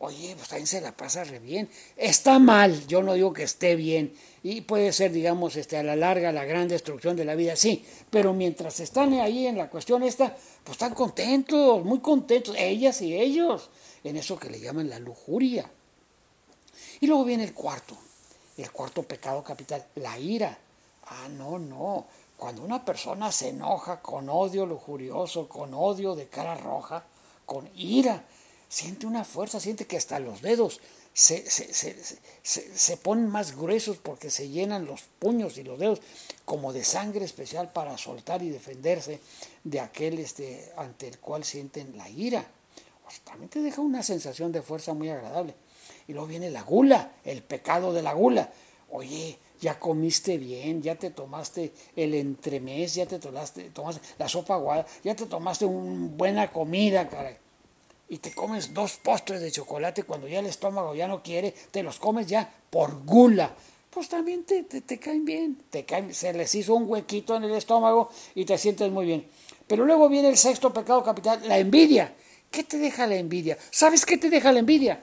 oye, 0.00 0.34
pues 0.36 0.48
también 0.48 0.66
se 0.66 0.80
la 0.80 0.92
pasa 0.92 1.24
re 1.24 1.38
bien. 1.38 1.68
Está 1.96 2.38
mal, 2.38 2.86
yo 2.86 3.02
no 3.02 3.14
digo 3.14 3.32
que 3.32 3.42
esté 3.42 3.76
bien, 3.76 4.14
y 4.42 4.60
puede 4.60 4.92
ser, 4.92 5.12
digamos, 5.12 5.56
este, 5.56 5.76
a 5.76 5.82
la 5.82 5.96
larga 5.96 6.32
la 6.32 6.44
gran 6.44 6.68
destrucción 6.68 7.16
de 7.16 7.24
la 7.24 7.34
vida, 7.34 7.56
sí, 7.56 7.84
pero 8.10 8.32
mientras 8.32 8.80
están 8.80 9.12
ahí 9.14 9.46
en 9.46 9.58
la 9.58 9.68
cuestión 9.68 10.02
esta, 10.02 10.36
pues 10.64 10.74
están 10.74 10.94
contentos, 10.94 11.84
muy 11.84 12.00
contentos, 12.00 12.54
ellas 12.58 13.00
y 13.02 13.14
ellos, 13.14 13.70
en 14.04 14.16
eso 14.16 14.38
que 14.38 14.50
le 14.50 14.60
llaman 14.60 14.88
la 14.88 14.98
lujuria. 14.98 15.70
Y 17.00 17.06
luego 17.06 17.24
viene 17.24 17.44
el 17.44 17.54
cuarto, 17.54 17.96
el 18.56 18.70
cuarto 18.72 19.02
pecado 19.02 19.42
capital, 19.42 19.86
la 19.96 20.18
ira. 20.18 20.58
Ah, 21.06 21.28
no, 21.28 21.58
no. 21.58 22.06
Cuando 22.36 22.62
una 22.62 22.84
persona 22.84 23.32
se 23.32 23.48
enoja 23.48 24.00
con 24.00 24.28
odio 24.28 24.66
lujurioso, 24.66 25.48
con 25.48 25.74
odio 25.74 26.14
de 26.14 26.28
cara 26.28 26.54
roja, 26.54 27.04
con 27.46 27.68
ira, 27.74 28.24
siente 28.68 29.06
una 29.06 29.24
fuerza, 29.24 29.60
siente 29.60 29.86
que 29.86 29.96
hasta 29.96 30.18
los 30.18 30.42
dedos 30.42 30.80
se, 31.12 31.50
se, 31.50 31.72
se, 31.74 31.96
se, 32.42 32.96
ponen 32.96 33.28
más 33.28 33.56
gruesos 33.56 33.96
porque 33.96 34.30
se 34.30 34.50
llenan 34.50 34.84
los 34.84 35.02
puños 35.18 35.58
y 35.58 35.64
los 35.64 35.78
dedos 35.78 36.00
como 36.44 36.72
de 36.72 36.84
sangre 36.84 37.24
especial 37.24 37.72
para 37.72 37.98
soltar 37.98 38.42
y 38.42 38.50
defenderse 38.50 39.18
de 39.64 39.80
aquel 39.80 40.18
este, 40.20 40.70
ante 40.76 41.08
el 41.08 41.18
cual 41.18 41.44
sienten 41.44 41.96
la 41.96 42.08
ira. 42.08 42.46
también 43.24 43.48
te 43.48 43.62
deja 43.62 43.80
una 43.80 44.02
sensación 44.02 44.52
de 44.52 44.62
fuerza 44.62 44.94
muy 44.94 45.08
agradable. 45.08 45.54
Y 46.06 46.12
luego 46.12 46.28
viene 46.28 46.50
la 46.50 46.62
gula, 46.62 47.12
el 47.24 47.42
pecado 47.42 47.92
de 47.92 48.02
la 48.02 48.12
gula. 48.12 48.52
Oye, 48.90 49.38
ya 49.60 49.78
comiste 49.78 50.38
bien, 50.38 50.82
ya 50.82 50.94
te 50.94 51.10
tomaste 51.10 51.72
el 51.96 52.14
entremés, 52.14 52.94
ya 52.94 53.06
te 53.06 53.18
tomaste, 53.18 53.70
tomaste 53.70 54.00
la 54.18 54.28
sopa 54.28 54.54
aguada, 54.54 54.86
ya 55.02 55.16
te 55.16 55.26
tomaste 55.26 55.64
una 55.64 56.08
buena 56.16 56.50
comida, 56.50 57.08
caray. 57.08 57.36
Y 58.08 58.18
te 58.18 58.32
comes 58.34 58.72
dos 58.72 58.96
postres 58.96 59.40
de 59.40 59.52
chocolate 59.52 60.04
cuando 60.04 60.28
ya 60.28 60.40
el 60.40 60.46
estómago 60.46 60.94
ya 60.94 61.06
no 61.06 61.22
quiere, 61.22 61.54
te 61.70 61.82
los 61.82 61.98
comes 61.98 62.26
ya 62.26 62.50
por 62.70 63.04
gula. 63.04 63.54
Pues 63.90 64.08
también 64.08 64.44
te, 64.44 64.62
te, 64.64 64.98
caen 64.98 65.24
bien, 65.24 65.62
te 65.70 65.84
caen, 65.84 66.14
se 66.14 66.32
les 66.32 66.54
hizo 66.54 66.74
un 66.74 66.88
huequito 66.88 67.36
en 67.36 67.44
el 67.44 67.54
estómago 67.54 68.10
y 68.34 68.44
te 68.44 68.56
sientes 68.56 68.90
muy 68.90 69.06
bien. 69.06 69.26
Pero 69.66 69.84
luego 69.84 70.08
viene 70.08 70.28
el 70.28 70.36
sexto 70.36 70.72
pecado 70.72 71.02
capital, 71.02 71.40
la 71.46 71.58
envidia. 71.58 72.14
¿Qué 72.50 72.64
te 72.64 72.78
deja 72.78 73.06
la 73.06 73.16
envidia? 73.16 73.58
¿Sabes 73.70 74.06
qué 74.06 74.16
te 74.16 74.30
deja 74.30 74.52
la 74.52 74.60
envidia? 74.60 75.02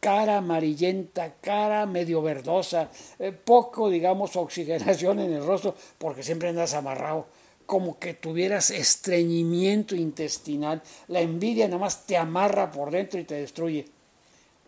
cara 0.00 0.38
amarillenta, 0.38 1.34
cara 1.40 1.86
medio 1.86 2.22
verdosa, 2.22 2.90
eh, 3.18 3.32
poco, 3.32 3.90
digamos, 3.90 4.36
oxigenación 4.36 5.18
en 5.18 5.32
el 5.32 5.44
rostro, 5.44 5.74
porque 5.98 6.22
siempre 6.22 6.48
andas 6.48 6.74
amarrado, 6.74 7.26
como 7.68 7.98
que 7.98 8.14
tuvieras 8.14 8.70
estreñimiento 8.70 9.94
intestinal. 9.94 10.82
La 11.08 11.20
envidia 11.20 11.66
nada 11.68 11.76
más 11.76 12.06
te 12.06 12.16
amarra 12.16 12.70
por 12.70 12.90
dentro 12.90 13.20
y 13.20 13.24
te 13.24 13.34
destruye. 13.34 13.86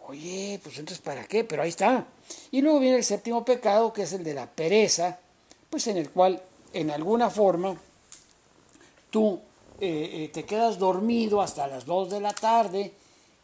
Oye, 0.06 0.60
pues 0.62 0.78
entonces, 0.78 1.02
¿para 1.02 1.24
qué? 1.24 1.42
Pero 1.44 1.62
ahí 1.62 1.70
está. 1.70 2.06
Y 2.50 2.60
luego 2.60 2.78
viene 2.78 2.98
el 2.98 3.04
séptimo 3.04 3.42
pecado, 3.42 3.90
que 3.90 4.02
es 4.02 4.12
el 4.12 4.22
de 4.22 4.34
la 4.34 4.46
pereza, 4.46 5.18
pues 5.70 5.86
en 5.86 5.96
el 5.96 6.10
cual, 6.10 6.42
en 6.74 6.90
alguna 6.90 7.30
forma, 7.30 7.74
tú 9.08 9.40
eh, 9.80 10.24
eh, 10.24 10.30
te 10.30 10.44
quedas 10.44 10.78
dormido 10.78 11.40
hasta 11.40 11.68
las 11.68 11.86
2 11.86 12.10
de 12.10 12.20
la 12.20 12.34
tarde, 12.34 12.92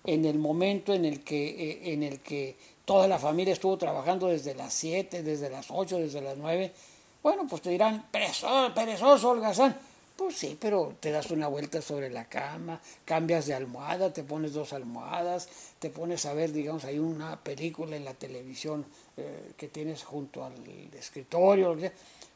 en 0.05 0.27
el 0.27 0.39
momento 0.39 0.93
en 0.93 1.07
el 1.07 1.25
que, 1.25 1.49
eh, 1.49 1.95
en 1.95 2.03
el 2.03 2.21
que 2.21 2.59
toda 2.85 3.09
la 3.09 3.19
familia 3.19 3.55
estuvo 3.55 3.79
trabajando 3.79 4.27
desde 4.27 4.55
las 4.55 4.75
7, 4.75 5.23
desde 5.23 5.49
las 5.49 5.69
8, 5.71 5.97
desde 5.97 6.21
las 6.21 6.37
9, 6.37 6.75
bueno, 7.23 7.47
pues 7.49 7.63
te 7.63 7.71
dirán, 7.71 8.07
perezoso, 8.11 8.75
perezoso, 8.75 9.31
holgazán. 9.31 9.77
Pues 10.17 10.37
sí, 10.37 10.57
pero 10.59 10.95
te 10.99 11.11
das 11.11 11.31
una 11.31 11.47
vuelta 11.47 11.83
sobre 11.83 12.09
la 12.09 12.25
cama, 12.25 12.81
cambias 13.05 13.47
de 13.47 13.53
almohada, 13.53 14.13
te 14.13 14.23
pones 14.23 14.55
dos 14.55 14.73
almohadas, 14.73 15.47
te 15.79 15.91
pones 15.91 16.25
a 16.25 16.33
ver, 16.33 16.53
digamos, 16.53 16.85
hay 16.87 16.99
una 16.99 17.39
película 17.39 17.97
en 17.97 18.05
la 18.07 18.15
televisión 18.15 18.87
eh, 19.19 19.53
que 19.59 19.69
tienes 19.69 20.05
junto 20.05 20.43
al 20.43 20.55
escritorio, 20.99 21.77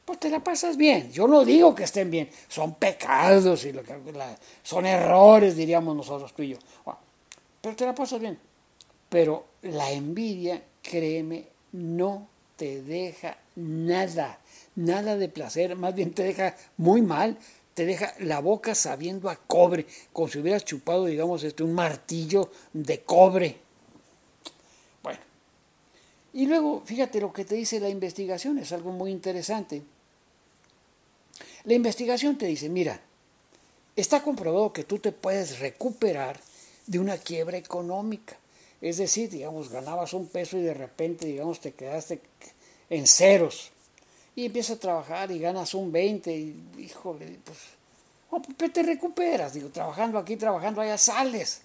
pues 0.05 0.21
te 0.21 0.29
la 0.29 0.41
pasas 0.41 0.77
bien. 0.77 1.11
Yo 1.11 1.27
no 1.27 1.43
digo 1.43 1.75
que 1.75 1.85
estén 1.85 2.11
bien, 2.11 2.29
son 2.49 2.75
pecados 2.75 3.65
y 3.65 3.73
lo 3.73 3.83
que, 3.83 3.95
son 4.63 4.85
errores, 4.85 5.57
diríamos 5.57 5.97
nosotros 5.97 6.35
tú 6.35 6.43
y 6.43 6.51
yo 6.51 6.59
pero 7.61 7.77
te 7.77 7.85
la 7.85 7.95
pasas 7.95 8.21
bien. 8.21 8.39
Pero 9.09 9.45
la 9.63 9.91
envidia, 9.91 10.63
créeme, 10.83 11.47
no 11.73 12.29
te 12.57 12.83
deja 12.83 13.37
nada, 13.61 14.41
nada 14.75 15.17
de 15.17 15.29
placer, 15.29 15.77
más 15.77 15.95
bien 15.95 16.13
te 16.13 16.23
deja 16.23 16.57
muy 16.77 17.03
mal, 17.03 17.39
te 17.75 17.85
deja 17.85 18.15
la 18.19 18.41
boca 18.41 18.75
sabiendo 18.75 19.29
a 19.31 19.37
cobre, 19.37 19.87
como 20.13 20.29
si 20.29 20.39
hubieras 20.39 20.65
chupado, 20.65 21.07
digamos, 21.07 21.45
este, 21.45 21.63
un 21.63 21.75
martillo 21.75 22.51
de 22.73 23.03
cobre. 23.03 23.59
Bueno, 25.03 25.21
y 26.33 26.47
luego, 26.47 26.83
fíjate 26.85 27.21
lo 27.21 27.33
que 27.33 27.45
te 27.45 27.55
dice 27.55 27.81
la 27.81 27.89
investigación, 27.89 28.59
es 28.59 28.73
algo 28.73 28.93
muy 28.93 29.11
interesante. 29.11 29.83
La 31.65 31.75
investigación 31.75 32.39
te 32.39 32.47
dice, 32.47 32.69
mira, 32.69 33.01
está 33.97 34.23
comprobado 34.23 34.73
que 34.73 34.85
tú 34.85 34.99
te 34.99 35.13
puedes 35.13 35.59
recuperar 35.59 36.41
de 36.87 36.99
una 36.99 37.19
quiebra 37.19 37.59
económica. 37.59 38.37
Es 38.81 38.97
decir, 38.97 39.29
digamos, 39.29 39.69
ganabas 39.69 40.15
un 40.15 40.27
peso 40.27 40.57
y 40.57 40.63
de 40.63 40.75
repente, 40.75 41.27
digamos, 41.27 41.61
te 41.61 41.73
quedaste 41.73 42.21
en 42.91 43.07
ceros. 43.07 43.71
Y 44.37 44.47
empiezas 44.47 44.77
a 44.77 44.81
trabajar 44.81 45.31
y 45.31 45.39
ganas 45.39 45.73
un 45.75 45.91
20 45.91 46.33
y, 46.33 46.63
híjole, 46.79 47.39
pues, 47.45 47.59
pues, 48.57 48.73
te 48.73 48.83
recuperas. 48.83 49.55
Digo, 49.55 49.71
trabajando 49.71 50.19
aquí, 50.19 50.37
trabajando 50.37 50.83
allá, 50.83 50.99
sales. 50.99 51.63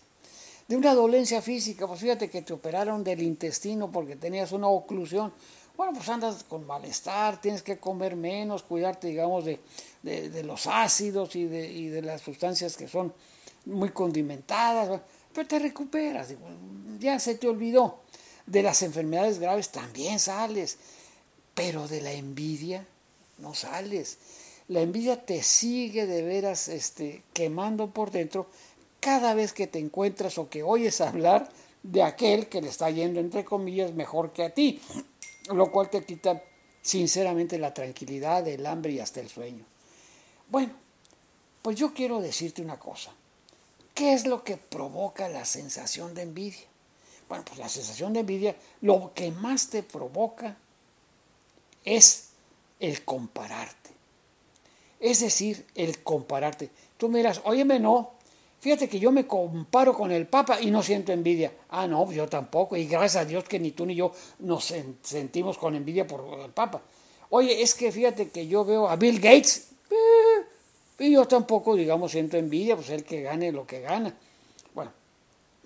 De 0.68 0.78
una 0.78 0.94
dolencia 0.96 1.42
física, 1.42 1.86
pues 1.86 2.00
fíjate 2.00 2.30
que 2.30 2.42
te 2.42 2.54
operaron 2.54 3.04
del 3.04 3.22
intestino 3.22 3.92
porque 3.92 4.16
tenías 4.16 4.52
una 4.52 4.68
oclusión. 4.68 5.34
Bueno, 5.78 5.94
pues 5.94 6.08
andas 6.08 6.44
con 6.46 6.66
malestar, 6.66 7.40
tienes 7.42 7.62
que 7.62 7.78
comer 7.78 8.16
menos, 8.16 8.64
cuidarte, 8.64 9.08
digamos, 9.08 9.44
de, 9.46 9.60
de, 10.02 10.44
los 10.44 10.68
ácidos 10.68 11.36
y 11.36 11.46
de, 11.46 11.70
y 11.70 11.90
de 11.90 12.02
las 12.02 12.22
sustancias 12.22 12.78
que 12.78 12.88
son 12.88 13.14
muy 13.66 13.90
condimentadas 13.90 15.02
pero 15.36 15.48
te 15.50 15.60
recuperas, 15.60 16.30
ya 16.98 17.20
se 17.20 17.36
te 17.36 17.48
olvidó. 17.48 18.00
De 18.46 18.64
las 18.64 18.84
enfermedades 18.84 19.40
graves 19.40 19.70
también 19.70 20.20
sales, 20.20 20.78
pero 21.56 21.88
de 21.88 22.02
la 22.02 22.12
envidia 22.12 22.86
no 23.40 23.56
sales. 23.56 24.20
La 24.68 24.82
envidia 24.82 25.26
te 25.26 25.42
sigue 25.42 26.06
de 26.06 26.22
veras 26.22 26.68
este, 26.68 27.24
quemando 27.34 27.90
por 27.92 28.12
dentro 28.12 28.48
cada 29.00 29.34
vez 29.34 29.54
que 29.54 29.68
te 29.68 29.80
encuentras 29.80 30.38
o 30.38 30.50
que 30.50 30.64
oyes 30.64 31.02
hablar 31.02 31.50
de 31.84 32.04
aquel 32.04 32.48
que 32.48 32.62
le 32.62 32.70
está 32.70 32.90
yendo, 32.90 33.20
entre 33.20 33.46
comillas, 33.46 33.94
mejor 33.94 34.32
que 34.34 34.44
a 34.44 34.54
ti, 34.54 34.82
lo 35.54 35.72
cual 35.72 35.90
te 35.90 36.04
quita 36.04 36.42
sinceramente 36.82 37.60
la 37.60 37.74
tranquilidad, 37.74 38.48
el 38.48 38.66
hambre 38.66 38.94
y 38.94 39.00
hasta 39.00 39.22
el 39.22 39.30
sueño. 39.30 39.64
Bueno, 40.50 40.74
pues 41.62 41.78
yo 41.78 41.94
quiero 41.94 42.22
decirte 42.22 42.62
una 42.62 42.80
cosa. 42.80 43.12
¿Qué 43.94 44.14
es 44.14 44.26
lo 44.26 44.44
que 44.44 44.58
provoca 44.58 45.30
la 45.30 45.46
sensación 45.46 46.14
de 46.14 46.24
envidia? 46.24 46.66
Bueno, 47.30 47.46
pues 47.46 47.60
la 47.60 47.70
sensación 47.70 48.14
de 48.14 48.22
envidia, 48.22 48.56
lo 48.82 49.14
que 49.14 49.32
más 49.32 49.70
te 49.70 49.84
provoca 49.84 50.58
es 51.86 52.30
el 52.80 53.06
compararte. 53.06 53.92
Es 55.00 55.22
decir, 55.22 55.66
el 55.76 56.02
compararte. 56.04 56.70
Tú 56.98 57.10
miras, 57.10 57.42
óyeme, 57.46 57.80
no, 57.80 58.12
fíjate 58.60 58.90
que 58.90 59.00
yo 59.00 59.12
me 59.12 59.28
comparo 59.28 59.94
con 59.94 60.12
el 60.12 60.26
Papa 60.28 60.60
y 60.60 60.72
no 60.72 60.82
siento 60.82 61.12
envidia. 61.12 61.54
Ah, 61.70 61.88
no, 61.88 62.12
yo 62.12 62.28
tampoco. 62.28 62.76
Y 62.76 62.88
gracias 62.88 63.24
a 63.24 63.26
Dios 63.26 63.44
que 63.44 63.60
ni 63.60 63.72
tú 63.72 63.86
ni 63.86 63.96
yo 63.96 64.12
nos 64.40 64.74
sentimos 65.04 65.58
con 65.58 65.76
envidia 65.76 66.08
por 66.08 66.40
el 66.40 66.52
Papa. 66.52 66.82
Oye, 67.30 67.62
es 67.62 67.76
que 67.76 67.92
fíjate 67.92 68.30
que 68.30 68.48
yo 68.48 68.66
veo 68.66 68.88
a 68.90 68.96
Bill 68.96 69.20
Gates. 69.20 69.70
Eh, 69.92 71.06
y 71.06 71.12
yo 71.12 71.28
tampoco, 71.28 71.76
digamos, 71.76 72.12
siento 72.12 72.38
envidia, 72.38 72.76
pues 72.76 72.90
el 72.90 73.04
que 73.04 73.22
gane 73.22 73.52
lo 73.52 73.68
que 73.68 73.82
gana. 73.82 74.16
Bueno, 74.74 74.92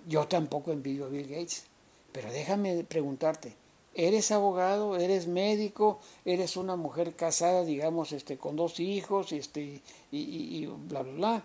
yo 0.08 0.28
tampoco 0.28 0.72
envidio 0.72 1.06
a 1.06 1.10
Bill 1.10 1.28
Gates. 1.28 1.64
Pero 2.12 2.32
déjame 2.32 2.84
preguntarte, 2.84 3.54
¿eres 3.94 4.32
abogado? 4.32 4.98
¿Eres 4.98 5.28
médico? 5.28 6.00
¿Eres 6.26 6.58
una 6.58 6.76
mujer 6.76 7.16
casada, 7.16 7.64
digamos, 7.64 8.12
este, 8.12 8.38
con 8.38 8.56
dos 8.56 8.80
hijos 8.80 9.32
este, 9.32 9.62
y, 9.62 9.82
y, 10.12 10.58
y 10.58 10.66
bla, 10.66 11.02
bla, 11.04 11.14
bla? 11.14 11.44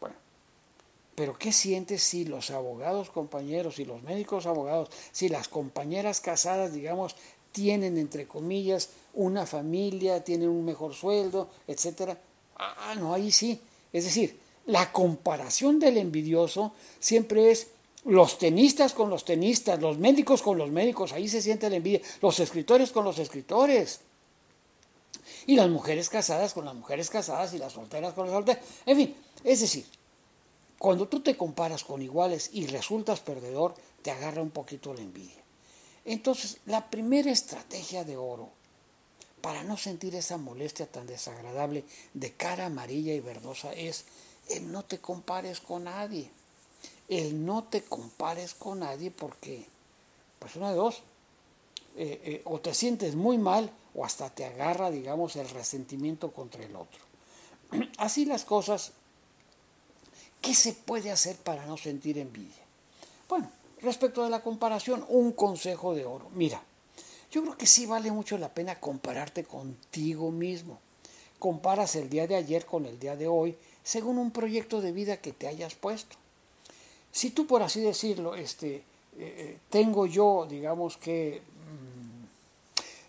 Bueno, 0.00 0.16
pero 1.14 1.38
¿qué 1.38 1.52
sientes 1.52 2.02
si 2.02 2.24
los 2.24 2.50
abogados 2.50 3.10
compañeros, 3.10 3.76
si 3.76 3.84
los 3.84 4.02
médicos 4.02 4.46
abogados, 4.46 4.90
si 5.12 5.28
las 5.28 5.48
compañeras 5.48 6.20
casadas, 6.20 6.72
digamos, 6.72 7.16
tienen, 7.52 7.98
entre 7.98 8.26
comillas, 8.26 8.90
una 9.14 9.46
familia, 9.46 10.24
tienen 10.24 10.48
un 10.48 10.64
mejor 10.64 10.92
sueldo, 10.94 11.48
etcétera? 11.68 12.18
Ah, 12.56 12.94
no, 12.98 13.14
ahí 13.14 13.30
sí. 13.30 13.60
Es 13.92 14.04
decir, 14.04 14.38
la 14.66 14.92
comparación 14.92 15.78
del 15.78 15.98
envidioso 15.98 16.72
siempre 16.98 17.50
es 17.50 17.68
los 18.04 18.38
tenistas 18.38 18.92
con 18.92 19.10
los 19.10 19.24
tenistas, 19.24 19.80
los 19.80 19.98
médicos 19.98 20.42
con 20.42 20.58
los 20.58 20.70
médicos, 20.70 21.12
ahí 21.12 21.28
se 21.28 21.42
siente 21.42 21.70
la 21.70 21.76
envidia, 21.76 22.00
los 22.20 22.38
escritores 22.40 22.90
con 22.92 23.04
los 23.04 23.18
escritores. 23.18 24.00
y 25.46 25.56
las 25.56 25.68
mujeres 25.68 26.08
casadas 26.08 26.54
con 26.54 26.64
las 26.64 26.74
mujeres 26.74 27.10
casadas 27.10 27.52
y 27.54 27.58
las 27.58 27.72
solteras 27.72 28.14
con 28.14 28.26
las 28.26 28.34
solteras. 28.34 28.64
En 28.86 28.96
fin, 28.96 29.16
es 29.42 29.60
decir, 29.60 29.84
cuando 30.78 31.08
tú 31.08 31.20
te 31.20 31.36
comparas 31.36 31.84
con 31.84 32.02
iguales 32.02 32.50
y 32.52 32.66
resultas 32.66 33.20
perdedor, 33.20 33.74
te 34.02 34.10
agarra 34.10 34.42
un 34.42 34.50
poquito 34.50 34.92
la 34.92 35.00
envidia. 35.00 35.42
Entonces, 36.04 36.58
la 36.66 36.90
primera 36.90 37.30
estrategia 37.30 38.04
de 38.04 38.16
oro 38.16 38.50
para 39.40 39.62
no 39.62 39.76
sentir 39.76 40.14
esa 40.14 40.36
molestia 40.36 40.86
tan 40.86 41.06
desagradable 41.06 41.84
de 42.12 42.32
cara 42.32 42.66
amarilla 42.66 43.14
y 43.14 43.20
verdosa 43.20 43.72
es 43.72 44.04
no 44.62 44.84
te 44.84 44.98
compares 44.98 45.60
con 45.60 45.84
nadie. 45.84 46.30
El 47.08 47.44
no 47.44 47.64
te 47.64 47.82
compares 47.84 48.54
con 48.54 48.80
nadie 48.80 49.10
porque, 49.10 49.66
pues 50.38 50.56
una 50.56 50.70
de 50.70 50.76
dos, 50.76 51.02
eh, 51.96 52.20
eh, 52.24 52.42
o 52.44 52.60
te 52.60 52.74
sientes 52.74 53.14
muy 53.14 53.38
mal 53.38 53.70
o 53.94 54.04
hasta 54.04 54.30
te 54.30 54.44
agarra, 54.44 54.90
digamos, 54.90 55.36
el 55.36 55.48
resentimiento 55.48 56.32
contra 56.32 56.64
el 56.64 56.74
otro. 56.74 57.00
Así 57.98 58.24
las 58.24 58.44
cosas, 58.44 58.92
¿qué 60.40 60.54
se 60.54 60.72
puede 60.72 61.10
hacer 61.10 61.36
para 61.36 61.66
no 61.66 61.76
sentir 61.76 62.18
envidia? 62.18 62.64
Bueno, 63.28 63.50
respecto 63.80 64.24
de 64.24 64.30
la 64.30 64.42
comparación, 64.42 65.04
un 65.08 65.32
consejo 65.32 65.94
de 65.94 66.04
oro. 66.04 66.28
Mira, 66.34 66.62
yo 67.30 67.42
creo 67.42 67.56
que 67.56 67.66
sí 67.66 67.86
vale 67.86 68.10
mucho 68.10 68.38
la 68.38 68.52
pena 68.52 68.80
compararte 68.80 69.44
contigo 69.44 70.30
mismo. 70.30 70.80
Comparas 71.38 71.94
el 71.96 72.08
día 72.08 72.26
de 72.26 72.36
ayer 72.36 72.64
con 72.64 72.86
el 72.86 72.98
día 72.98 73.16
de 73.16 73.28
hoy 73.28 73.56
según 73.82 74.18
un 74.18 74.30
proyecto 74.30 74.80
de 74.80 74.92
vida 74.92 75.18
que 75.18 75.32
te 75.32 75.46
hayas 75.46 75.74
puesto. 75.74 76.16
Si 77.14 77.30
tú, 77.30 77.46
por 77.46 77.62
así 77.62 77.80
decirlo, 77.80 78.34
este, 78.34 78.82
eh, 79.16 79.58
tengo 79.70 80.04
yo, 80.04 80.48
digamos 80.50 80.96
que 80.96 81.42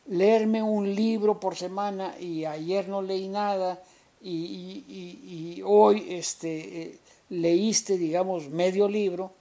leerme 0.05 0.61
un 0.61 0.93
libro 0.93 1.39
por 1.39 1.55
semana 1.55 2.15
y 2.19 2.45
ayer 2.45 2.87
no 2.87 3.01
leí 3.01 3.27
nada 3.27 3.81
y, 4.21 5.59
hoy 5.65 6.05
este, 6.09 6.81
eh, 6.81 6.99
leíste, 7.29 7.97
digamos, 7.97 8.47
medio 8.49 8.87
libro, 8.87 9.31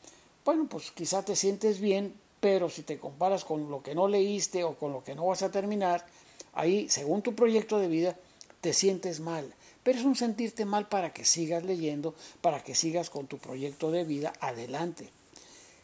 bueno, 0.47 0.67
pues 0.67 0.93
quizá 0.93 1.23
te 1.23 1.37
sientes 1.37 1.79
bien, 1.79 2.15
pero 2.41 2.71
si 2.71 2.85
te 2.85 2.97
comparas 2.97 3.45
con 3.45 3.71
lo 3.71 3.83
que 3.83 3.95
no 3.95 4.09
leíste 4.09 4.65
o 4.65 4.79
con 4.79 4.95
lo 4.95 5.05
que 5.05 5.15
no 5.15 5.27
vas 5.27 5.43
a 5.43 5.51
terminar, 5.51 6.07
ahí, 6.55 6.89
según 6.89 7.21
tu 7.21 7.35
proyecto 7.35 7.79
de 7.79 7.89
vida, 7.89 8.17
te 8.63 8.73
sientes 8.73 9.21
mal. 9.21 9.53
Pero 9.85 9.99
es 9.99 10.05
un 10.05 10.17
sentirte 10.17 10.65
mal 10.65 10.89
para 10.89 11.13
que 11.13 11.25
sigas 11.25 11.63
leyendo, 11.63 12.15
para 12.41 12.65
que 12.65 12.75
sigas 12.75 13.11
con 13.11 13.29
tu 13.29 13.39
proyecto 13.39 13.93
de 13.93 14.03
vida 14.03 14.33
adelante. 14.41 15.11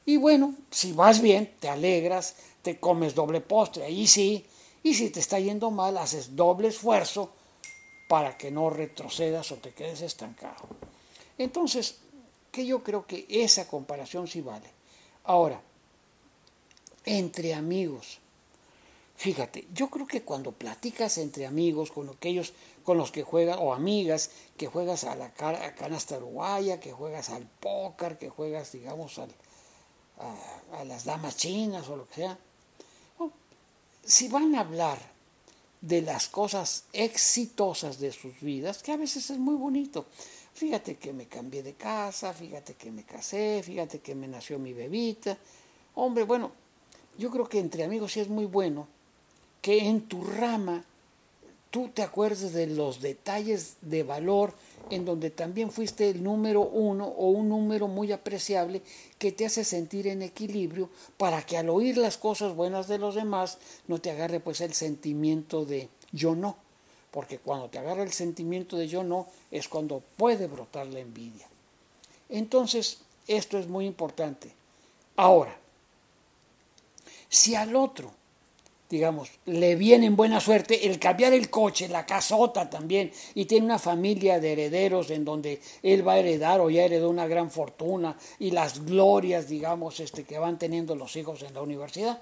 Y 0.06 0.16
bueno, 0.16 0.56
si 0.70 0.92
vas 0.92 1.20
bien, 1.20 1.54
te 1.60 1.68
alegras, 1.68 2.34
te 2.62 2.80
comes 2.80 3.14
doble 3.14 3.40
postre, 3.40 3.84
ahí 3.84 4.08
sí, 4.08 4.44
y 4.82 4.94
si 4.94 5.10
te 5.10 5.20
está 5.20 5.38
yendo 5.38 5.70
mal, 5.70 5.98
haces 5.98 6.34
doble 6.34 6.68
esfuerzo 6.68 7.30
para 8.08 8.36
que 8.36 8.50
no 8.50 8.70
retrocedas 8.70 9.52
o 9.52 9.56
te 9.56 9.72
quedes 9.72 10.00
estancado. 10.00 10.66
Entonces, 11.38 11.98
que 12.50 12.66
yo 12.66 12.82
creo 12.82 13.06
que 13.06 13.26
esa 13.28 13.68
comparación 13.68 14.26
sí 14.26 14.40
vale. 14.40 14.68
Ahora, 15.24 15.60
entre 17.04 17.54
amigos. 17.54 18.18
Fíjate, 19.16 19.66
yo 19.74 19.90
creo 19.90 20.06
que 20.06 20.22
cuando 20.22 20.52
platicas 20.52 21.18
entre 21.18 21.46
amigos, 21.46 21.92
con 21.92 22.08
aquellos 22.08 22.54
con 22.84 22.98
los 22.98 23.10
que 23.10 23.22
juegas, 23.22 23.58
o 23.60 23.72
amigas, 23.72 24.30
que 24.56 24.66
juegas 24.66 25.04
a 25.04 25.14
la 25.14 25.32
canasta 25.32 26.16
uruguaya, 26.18 26.80
que 26.80 26.92
juegas 26.92 27.30
al 27.30 27.46
póker, 27.46 28.18
que 28.18 28.28
juegas, 28.28 28.72
digamos, 28.72 29.18
a, 29.18 29.26
las 30.84 31.04
damas 31.04 31.36
chinas 31.36 31.88
o 31.88 31.96
lo 31.96 32.06
que 32.06 32.14
sea, 32.16 32.38
si 34.04 34.28
van 34.28 34.54
a 34.54 34.60
hablar 34.60 34.98
de 35.80 36.02
las 36.02 36.28
cosas 36.28 36.84
exitosas 36.92 37.98
de 37.98 38.12
sus 38.12 38.40
vidas, 38.40 38.82
que 38.82 38.92
a 38.92 38.96
veces 38.96 39.30
es 39.30 39.38
muy 39.38 39.54
bonito. 39.54 40.06
Fíjate 40.52 40.96
que 40.96 41.12
me 41.12 41.26
cambié 41.26 41.62
de 41.62 41.74
casa, 41.74 42.34
fíjate 42.34 42.74
que 42.74 42.90
me 42.90 43.04
casé, 43.04 43.62
fíjate 43.62 44.00
que 44.00 44.14
me 44.14 44.28
nació 44.28 44.58
mi 44.58 44.74
bebita. 44.74 45.38
Hombre, 45.94 46.24
bueno, 46.24 46.52
yo 47.16 47.30
creo 47.30 47.48
que 47.48 47.58
entre 47.58 47.84
amigos 47.84 48.12
sí 48.12 48.20
es 48.20 48.28
muy 48.28 48.46
bueno 48.46 48.88
que 49.62 49.86
en 49.86 50.08
tu 50.08 50.24
rama 50.24 50.84
tú 51.70 51.88
te 51.88 52.02
acuerdes 52.02 52.52
de 52.52 52.66
los 52.66 53.00
detalles 53.00 53.76
de 53.80 54.02
valor 54.02 54.54
en 54.90 55.04
donde 55.04 55.30
también 55.30 55.70
fuiste 55.70 56.10
el 56.10 56.22
número 56.22 56.62
uno 56.62 57.06
o 57.06 57.30
un 57.30 57.48
número 57.48 57.86
muy 57.86 58.10
apreciable 58.12 58.82
que 59.18 59.30
te 59.30 59.46
hace 59.46 59.64
sentir 59.64 60.08
en 60.08 60.22
equilibrio 60.22 60.90
para 61.16 61.42
que 61.42 61.56
al 61.56 61.68
oír 61.68 61.96
las 61.96 62.16
cosas 62.16 62.54
buenas 62.54 62.88
de 62.88 62.98
los 62.98 63.14
demás 63.14 63.58
no 63.86 64.00
te 64.00 64.10
agarre 64.10 64.40
pues 64.40 64.60
el 64.60 64.74
sentimiento 64.74 65.64
de 65.64 65.88
yo 66.12 66.34
no, 66.34 66.56
porque 67.12 67.38
cuando 67.38 67.68
te 67.68 67.78
agarra 67.78 68.02
el 68.02 68.12
sentimiento 68.12 68.76
de 68.76 68.88
yo 68.88 69.04
no 69.04 69.28
es 69.50 69.68
cuando 69.68 70.02
puede 70.16 70.48
brotar 70.48 70.86
la 70.86 70.98
envidia. 70.98 71.46
Entonces, 72.28 72.98
esto 73.28 73.58
es 73.58 73.68
muy 73.68 73.86
importante. 73.86 74.52
Ahora, 75.16 75.56
si 77.28 77.54
al 77.54 77.76
otro 77.76 78.12
digamos, 78.90 79.30
le 79.46 79.76
viene 79.76 80.06
en 80.06 80.16
buena 80.16 80.40
suerte 80.40 80.88
el 80.88 80.98
cambiar 80.98 81.32
el 81.32 81.48
coche, 81.48 81.88
la 81.88 82.04
casota 82.04 82.68
también, 82.68 83.12
y 83.34 83.44
tiene 83.44 83.66
una 83.66 83.78
familia 83.78 84.40
de 84.40 84.52
herederos 84.52 85.10
en 85.10 85.24
donde 85.24 85.60
él 85.84 86.06
va 86.06 86.14
a 86.14 86.18
heredar 86.18 86.60
o 86.60 86.68
ya 86.70 86.84
heredó 86.84 87.08
una 87.08 87.28
gran 87.28 87.52
fortuna 87.52 88.18
y 88.40 88.50
las 88.50 88.84
glorias, 88.84 89.48
digamos, 89.48 90.00
este, 90.00 90.24
que 90.24 90.40
van 90.40 90.58
teniendo 90.58 90.96
los 90.96 91.14
hijos 91.14 91.42
en 91.42 91.54
la 91.54 91.62
universidad, 91.62 92.20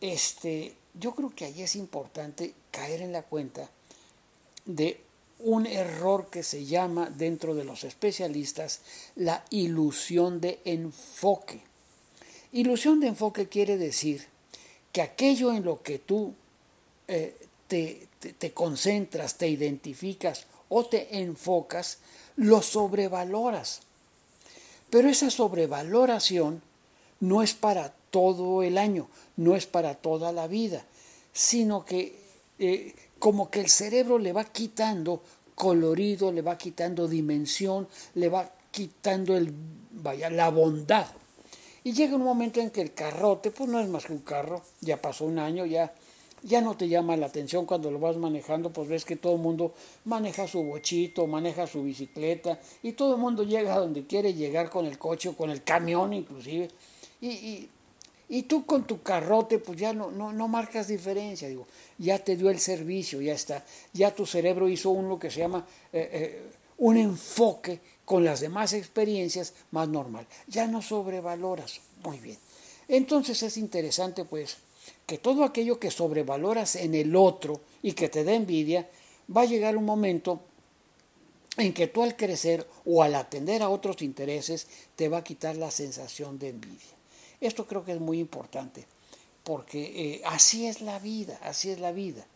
este, 0.00 0.76
yo 0.94 1.14
creo 1.16 1.30
que 1.34 1.46
ahí 1.46 1.62
es 1.62 1.74
importante 1.74 2.54
caer 2.70 3.02
en 3.02 3.12
la 3.12 3.22
cuenta 3.22 3.68
de 4.64 5.00
un 5.40 5.66
error 5.66 6.28
que 6.30 6.44
se 6.44 6.64
llama 6.64 7.10
dentro 7.10 7.56
de 7.56 7.64
los 7.64 7.82
especialistas 7.82 8.82
la 9.16 9.44
ilusión 9.50 10.40
de 10.40 10.60
enfoque. 10.64 11.60
Ilusión 12.52 13.00
de 13.00 13.08
enfoque 13.08 13.48
quiere 13.48 13.76
decir 13.76 14.30
que 14.92 15.02
aquello 15.02 15.52
en 15.52 15.64
lo 15.64 15.82
que 15.82 15.98
tú 15.98 16.34
eh, 17.08 17.34
te, 17.66 18.08
te 18.38 18.52
concentras, 18.52 19.36
te 19.36 19.48
identificas 19.48 20.46
o 20.68 20.86
te 20.86 21.18
enfocas, 21.18 21.98
lo 22.36 22.62
sobrevaloras. 22.62 23.80
Pero 24.90 25.08
esa 25.08 25.30
sobrevaloración 25.30 26.62
no 27.20 27.42
es 27.42 27.54
para 27.54 27.94
todo 28.10 28.62
el 28.62 28.76
año, 28.76 29.08
no 29.36 29.56
es 29.56 29.66
para 29.66 29.94
toda 29.94 30.32
la 30.32 30.46
vida, 30.46 30.84
sino 31.32 31.84
que 31.84 32.18
eh, 32.58 32.94
como 33.18 33.50
que 33.50 33.60
el 33.60 33.70
cerebro 33.70 34.18
le 34.18 34.32
va 34.32 34.44
quitando 34.44 35.22
colorido, 35.54 36.30
le 36.32 36.42
va 36.42 36.58
quitando 36.58 37.08
dimensión, 37.08 37.88
le 38.14 38.28
va 38.28 38.50
quitando 38.70 39.36
el, 39.36 39.54
vaya, 39.92 40.28
la 40.28 40.50
bondad 40.50 41.06
y 41.84 41.92
llega 41.92 42.16
un 42.16 42.22
momento 42.22 42.60
en 42.60 42.70
que 42.70 42.80
el 42.80 42.94
carrote, 42.94 43.50
pues 43.50 43.68
no 43.68 43.80
es 43.80 43.88
más 43.88 44.06
que 44.06 44.12
un 44.12 44.20
carro, 44.20 44.62
ya 44.80 45.00
pasó 45.00 45.24
un 45.24 45.38
año, 45.38 45.66
ya, 45.66 45.92
ya 46.42 46.60
no 46.60 46.76
te 46.76 46.88
llama 46.88 47.16
la 47.16 47.26
atención 47.26 47.66
cuando 47.66 47.90
lo 47.90 47.98
vas 47.98 48.16
manejando, 48.16 48.72
pues 48.72 48.88
ves 48.88 49.04
que 49.04 49.16
todo 49.16 49.34
el 49.34 49.40
mundo 49.40 49.74
maneja 50.04 50.46
su 50.46 50.62
bochito, 50.62 51.26
maneja 51.26 51.66
su 51.66 51.82
bicicleta, 51.82 52.60
y 52.82 52.92
todo 52.92 53.14
el 53.14 53.20
mundo 53.20 53.42
llega 53.42 53.74
a 53.74 53.78
donde 53.78 54.06
quiere 54.06 54.34
llegar 54.34 54.70
con 54.70 54.86
el 54.86 54.98
coche 54.98 55.30
o 55.30 55.36
con 55.36 55.50
el 55.50 55.62
camión 55.64 56.12
inclusive. 56.12 56.68
Y, 57.20 57.68
y, 58.28 58.42
tú 58.44 58.64
con 58.64 58.84
tu 58.84 59.02
carrote, 59.02 59.58
pues 59.58 59.78
ya 59.78 59.92
no, 59.92 60.10
no, 60.10 60.32
no, 60.32 60.48
marcas 60.48 60.88
diferencia, 60.88 61.48
digo, 61.48 61.66
ya 61.98 62.18
te 62.18 62.36
dio 62.36 62.50
el 62.50 62.58
servicio, 62.58 63.20
ya 63.20 63.34
está, 63.34 63.64
ya 63.92 64.12
tu 64.12 64.26
cerebro 64.26 64.68
hizo 64.68 64.90
uno 64.90 65.18
que 65.18 65.30
se 65.30 65.40
llama 65.40 65.64
eh, 65.92 66.08
eh, 66.12 66.42
un 66.78 66.96
enfoque 66.96 67.78
con 68.12 68.26
las 68.26 68.40
demás 68.40 68.74
experiencias 68.74 69.54
más 69.70 69.88
normal. 69.88 70.26
Ya 70.46 70.66
no 70.66 70.82
sobrevaloras. 70.82 71.80
Muy 72.04 72.18
bien. 72.18 72.36
Entonces 72.86 73.42
es 73.42 73.56
interesante 73.56 74.26
pues 74.26 74.58
que 75.06 75.16
todo 75.16 75.44
aquello 75.44 75.80
que 75.80 75.90
sobrevaloras 75.90 76.76
en 76.76 76.94
el 76.94 77.16
otro 77.16 77.62
y 77.80 77.92
que 77.92 78.10
te 78.10 78.22
da 78.22 78.34
envidia, 78.34 78.86
va 79.34 79.40
a 79.40 79.46
llegar 79.46 79.78
un 79.78 79.86
momento 79.86 80.42
en 81.56 81.72
que 81.72 81.86
tú 81.86 82.02
al 82.02 82.14
crecer 82.14 82.68
o 82.84 83.02
al 83.02 83.14
atender 83.14 83.62
a 83.62 83.70
otros 83.70 84.02
intereses 84.02 84.66
te 84.94 85.08
va 85.08 85.16
a 85.16 85.24
quitar 85.24 85.56
la 85.56 85.70
sensación 85.70 86.38
de 86.38 86.50
envidia. 86.50 86.94
Esto 87.40 87.66
creo 87.66 87.82
que 87.82 87.92
es 87.92 88.00
muy 88.00 88.18
importante, 88.18 88.86
porque 89.42 90.16
eh, 90.16 90.22
así 90.26 90.66
es 90.66 90.82
la 90.82 90.98
vida, 90.98 91.40
así 91.42 91.70
es 91.70 91.80
la 91.80 91.92
vida. 91.92 92.26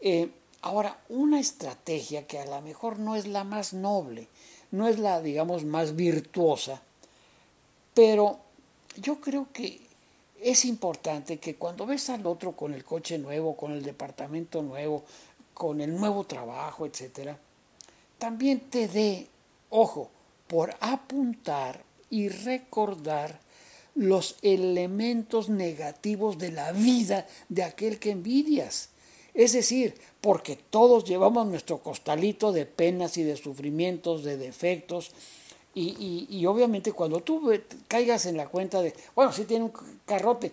Eh, 0.00 0.30
ahora, 0.62 1.00
una 1.08 1.38
estrategia 1.38 2.26
que 2.26 2.40
a 2.40 2.46
lo 2.46 2.60
mejor 2.60 2.98
no 2.98 3.14
es 3.14 3.28
la 3.28 3.44
más 3.44 3.72
noble, 3.72 4.26
no 4.70 4.88
es 4.88 4.98
la, 4.98 5.20
digamos, 5.20 5.64
más 5.64 5.96
virtuosa, 5.96 6.82
pero 7.94 8.38
yo 8.96 9.20
creo 9.20 9.48
que 9.52 9.80
es 10.40 10.64
importante 10.64 11.38
que 11.38 11.56
cuando 11.56 11.86
ves 11.86 12.10
al 12.10 12.26
otro 12.26 12.52
con 12.52 12.74
el 12.74 12.84
coche 12.84 13.18
nuevo, 13.18 13.56
con 13.56 13.72
el 13.72 13.82
departamento 13.82 14.62
nuevo, 14.62 15.04
con 15.54 15.80
el 15.80 15.94
nuevo 15.94 16.24
trabajo, 16.24 16.86
etc., 16.86 17.36
también 18.18 18.60
te 18.60 18.88
dé, 18.88 19.26
ojo, 19.70 20.10
por 20.46 20.74
apuntar 20.80 21.82
y 22.10 22.28
recordar 22.28 23.40
los 23.94 24.36
elementos 24.42 25.48
negativos 25.48 26.38
de 26.38 26.52
la 26.52 26.72
vida 26.72 27.26
de 27.48 27.64
aquel 27.64 27.98
que 27.98 28.10
envidias. 28.10 28.90
Es 29.36 29.52
decir, 29.52 29.94
porque 30.20 30.56
todos 30.56 31.04
llevamos 31.04 31.46
nuestro 31.46 31.78
costalito 31.78 32.50
de 32.50 32.66
penas 32.66 33.16
y 33.18 33.22
de 33.22 33.36
sufrimientos, 33.36 34.24
de 34.24 34.36
defectos, 34.36 35.12
y, 35.74 36.26
y, 36.30 36.46
obviamente 36.46 36.92
cuando 36.92 37.20
tú 37.20 37.52
caigas 37.86 38.24
en 38.24 38.38
la 38.38 38.48
cuenta 38.48 38.80
de, 38.80 38.94
bueno, 39.14 39.30
sí 39.30 39.44
tiene 39.44 39.66
un 39.66 39.72
carrote, 40.06 40.52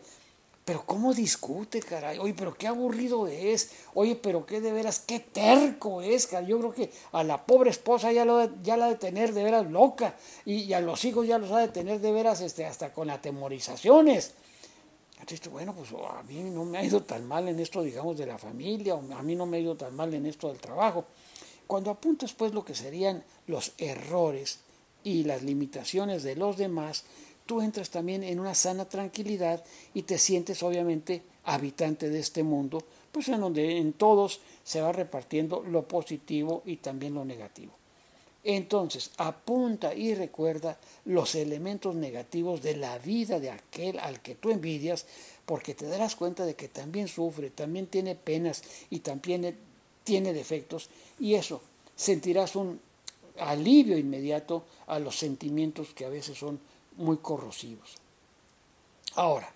pero 0.65 0.83
¿cómo 0.85 1.13
discute, 1.13 1.81
caray? 1.81 2.19
Oye, 2.19 2.33
pero 2.33 2.53
qué 2.53 2.67
aburrido 2.67 3.27
es. 3.27 3.71
Oye, 3.93 4.15
pero 4.15 4.45
qué 4.45 4.61
de 4.61 4.71
veras, 4.71 4.99
qué 4.99 5.19
terco 5.19 6.01
es, 6.01 6.27
caray. 6.27 6.47
Yo 6.47 6.59
creo 6.59 6.73
que 6.73 6.91
a 7.11 7.23
la 7.23 7.45
pobre 7.45 7.69
esposa 7.69 8.11
ya, 8.13 8.23
lo, 8.23 8.49
ya 8.63 8.77
la 8.77 8.85
ha 8.85 8.89
de 8.89 8.95
tener 8.95 9.33
de 9.33 9.43
veras 9.43 9.69
loca. 9.69 10.15
Y, 10.45 10.71
a 10.71 10.79
los 10.79 11.03
hijos 11.03 11.27
ya 11.27 11.37
los 11.37 11.51
ha 11.51 11.59
de 11.59 11.67
tener 11.67 11.99
de 11.99 12.11
veras 12.13 12.39
este, 12.39 12.65
hasta 12.65 12.93
con 12.93 13.09
atemorizaciones. 13.09 14.33
Entonces, 15.23 15.49
bueno, 15.49 15.73
pues 15.73 15.89
a 15.93 16.21
mí 16.23 16.43
no 16.43 16.65
me 16.65 16.79
ha 16.79 16.83
ido 16.83 17.01
tan 17.01 17.25
mal 17.25 17.47
en 17.47 17.57
esto, 17.57 17.81
digamos, 17.81 18.17
de 18.17 18.25
la 18.25 18.37
familia, 18.37 18.95
o 18.95 19.13
a 19.13 19.23
mí 19.23 19.35
no 19.35 19.45
me 19.45 19.55
ha 19.55 19.61
ido 19.61 19.77
tan 19.77 19.95
mal 19.95 20.13
en 20.13 20.25
esto 20.25 20.49
del 20.49 20.59
trabajo. 20.59 21.05
Cuando 21.65 21.91
apuntas, 21.91 22.33
pues, 22.33 22.53
lo 22.53 22.65
que 22.65 22.75
serían 22.75 23.23
los 23.47 23.71
errores 23.77 24.59
y 25.01 25.23
las 25.23 25.41
limitaciones 25.41 26.23
de 26.23 26.35
los 26.35 26.57
demás, 26.57 27.05
tú 27.45 27.61
entras 27.61 27.89
también 27.89 28.21
en 28.21 28.37
una 28.37 28.53
sana 28.53 28.83
tranquilidad 28.83 29.63
y 29.93 30.01
te 30.03 30.17
sientes 30.17 30.61
obviamente 30.61 31.23
habitante 31.45 32.09
de 32.09 32.19
este 32.19 32.43
mundo, 32.43 32.83
pues 33.09 33.29
en 33.29 33.39
donde 33.39 33.77
en 33.77 33.93
todos 33.93 34.41
se 34.65 34.81
va 34.81 34.91
repartiendo 34.91 35.63
lo 35.63 35.87
positivo 35.87 36.63
y 36.65 36.77
también 36.77 37.13
lo 37.13 37.23
negativo. 37.23 37.71
Entonces, 38.43 39.11
apunta 39.17 39.93
y 39.93 40.15
recuerda 40.15 40.77
los 41.05 41.33
elementos 41.35 41.95
negativos 41.95 42.61
de 42.61 42.75
la 42.75 42.97
vida 42.97 43.39
de 43.39 43.51
aquel 43.51 43.99
al 43.99 44.21
que 44.21 44.35
tú 44.35 44.51
envidias, 44.51 45.05
porque 45.45 45.73
te 45.73 45.87
darás 45.87 46.15
cuenta 46.15 46.45
de 46.45 46.55
que 46.55 46.67
también 46.67 47.07
sufre, 47.07 47.49
también 47.51 47.87
tiene 47.87 48.15
penas 48.15 48.61
y 48.89 48.99
también 48.99 49.57
tiene 50.03 50.33
defectos, 50.33 50.89
y 51.19 51.35
eso, 51.35 51.61
sentirás 51.95 52.55
un 52.57 52.81
alivio 53.39 53.97
inmediato 53.97 54.65
a 54.87 54.99
los 54.99 55.17
sentimientos 55.17 55.93
que 55.93 56.05
a 56.05 56.09
veces 56.09 56.37
son 56.37 56.59
muy 56.97 57.17
corrosivos. 57.17 57.95
Ahora, 59.15 59.51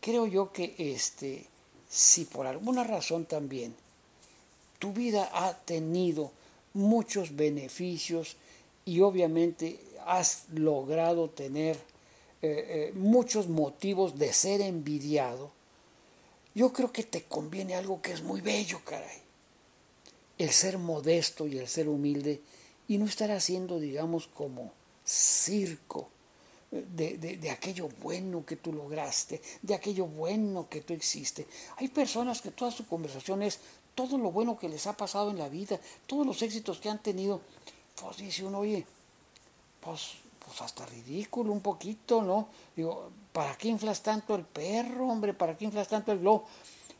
creo 0.00 0.26
yo 0.26 0.52
que 0.52 0.74
este, 0.76 1.46
si 1.88 2.26
por 2.26 2.46
alguna 2.46 2.84
razón 2.84 3.24
también 3.24 3.74
tu 4.78 4.92
vida 4.92 5.30
ha 5.32 5.54
tenido 5.54 6.32
muchos 6.74 7.36
beneficios 7.36 8.36
y 8.84 9.00
obviamente 9.00 9.80
has 10.06 10.46
logrado 10.52 11.30
tener 11.30 11.76
eh, 12.42 12.90
eh, 12.90 12.92
muchos 12.94 13.48
motivos 13.48 14.18
de 14.18 14.32
ser 14.32 14.60
envidiado, 14.60 15.52
yo 16.54 16.72
creo 16.72 16.92
que 16.92 17.04
te 17.04 17.24
conviene 17.24 17.74
algo 17.74 18.02
que 18.02 18.12
es 18.12 18.22
muy 18.22 18.40
bello, 18.40 18.80
caray. 18.84 19.22
El 20.38 20.50
ser 20.50 20.78
modesto 20.78 21.46
y 21.46 21.58
el 21.58 21.68
ser 21.68 21.88
humilde 21.88 22.40
y 22.88 22.98
no 22.98 23.06
estar 23.06 23.30
haciendo, 23.30 23.78
digamos, 23.78 24.26
como 24.26 24.72
circo 25.04 26.08
de, 26.72 27.50
aquello 27.50 27.88
bueno 28.00 28.44
que 28.46 28.56
tú 28.56 28.72
lograste, 28.72 29.40
de 29.60 29.74
aquello 29.74 30.06
bueno 30.06 30.68
que 30.68 30.80
tú 30.80 30.94
existe. 30.94 31.46
Hay 31.76 31.88
personas 31.88 32.40
que 32.40 32.50
toda 32.50 32.70
su 32.70 32.86
conversación 32.86 33.42
es 33.42 33.60
todo 33.94 34.18
lo 34.18 34.30
bueno 34.30 34.58
que 34.58 34.68
les 34.68 34.86
ha 34.86 34.96
pasado 34.96 35.30
en 35.30 35.38
la 35.38 35.48
vida, 35.48 35.78
todos 36.06 36.26
los 36.26 36.42
éxitos 36.42 36.78
que 36.78 36.88
han 36.88 37.02
tenido. 37.02 37.40
Pues 38.00 38.16
dice 38.16 38.44
uno, 38.44 38.60
oye, 38.60 38.86
pues, 39.80 40.12
pues 40.44 40.60
hasta 40.62 40.86
ridículo 40.86 41.52
un 41.52 41.60
poquito, 41.60 42.22
¿no? 42.22 42.48
Digo, 42.74 43.10
¿para 43.32 43.56
qué 43.56 43.68
inflas 43.68 44.02
tanto 44.02 44.34
el 44.34 44.44
perro, 44.44 45.08
hombre? 45.08 45.34
¿Para 45.34 45.56
qué 45.56 45.64
inflas 45.64 45.88
tanto 45.88 46.12
el 46.12 46.20
globo? 46.20 46.46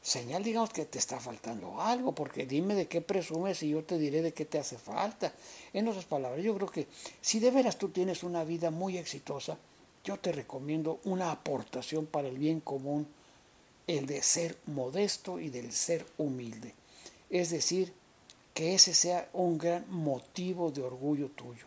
señal, 0.03 0.43
digamos, 0.43 0.71
que 0.71 0.85
te 0.85 0.99
está 0.99 1.21
faltando 1.21 1.81
algo, 1.81 2.13
porque 2.13 2.45
dime 2.45 2.75
de 2.75 2.89
qué 2.89 3.01
presumes 3.01 3.63
y 3.63 3.71
yo 3.71 3.85
te 3.85 3.99
diré 3.99 4.21
de 4.21 4.35
qué 4.35 4.45
te 4.45 4.59
hace 4.59 4.77
falta. 4.77 5.33
En 5.73 5.87
otras 5.87 6.05
palabras, 6.05 6.43
yo 6.43 6.55
creo 6.57 6.69
que 6.69 6.89
si 7.21 7.39
de 7.39 7.53
veras 7.53 7.79
tú 7.79 7.91
tienes 7.91 8.25
una 8.25 8.43
vida 8.43 8.71
muy 8.71 8.99
exitosa, 8.99 9.57
yo 10.05 10.19
te 10.19 10.33
recomiendo 10.33 10.99
una 11.05 11.31
aportación 11.31 12.07
para 12.07 12.27
el 12.27 12.37
bien 12.37 12.61
común, 12.61 13.07
el 13.87 14.07
de 14.07 14.23
ser 14.23 14.59
modesto 14.67 15.39
y 15.39 15.49
del 15.49 15.73
ser 15.73 16.05
humilde. 16.19 16.75
Es 17.33 17.51
decir, 17.51 17.93
que 18.55 18.75
ese 18.75 18.95
sea 18.95 19.29
un 19.33 19.59
gran 19.59 19.85
motivo 19.91 20.71
de 20.71 20.83
orgullo 20.83 21.31
tuyo, 21.31 21.65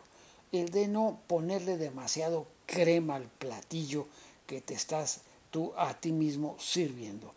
el 0.52 0.70
de 0.70 0.86
no 0.86 1.18
ponerle 1.26 1.76
demasiado 1.76 2.46
crema 2.66 3.16
al 3.16 3.24
platillo 3.24 4.06
que 4.46 4.60
te 4.60 4.74
estás 4.74 5.22
tú 5.50 5.72
a 5.76 5.94
ti 5.94 6.12
mismo 6.12 6.56
sirviendo. 6.60 7.34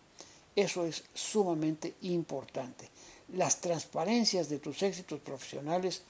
Eso 0.56 0.86
es 0.86 1.04
sumamente 1.14 1.96
importante. 2.02 2.90
Las 3.34 3.62
transparencias 3.62 4.48
de 4.48 4.60
tus 4.60 4.84
éxitos 4.84 5.20
profesionales 5.20 6.04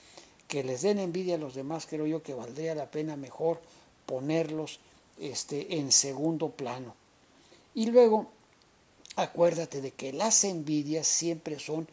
que 0.49 0.63
les 0.63 0.81
den 0.81 0.99
envidia 0.99 1.35
a 1.35 1.39
los 1.39 1.55
demás, 1.55 1.85
creo 1.85 2.05
yo 2.05 2.21
que 2.21 2.33
valdría 2.33 2.75
la 2.75 2.91
pena 2.91 3.15
mejor 3.15 3.61
ponerlos 4.05 4.79
este, 5.19 5.77
en 5.77 5.91
segundo 5.91 6.49
plano. 6.49 6.95
Y 7.75 7.85
luego, 7.85 8.27
acuérdate 9.15 9.79
de 9.79 9.91
que 9.91 10.11
las 10.11 10.43
envidias 10.43 11.07
siempre 11.07 11.59
son 11.59 11.87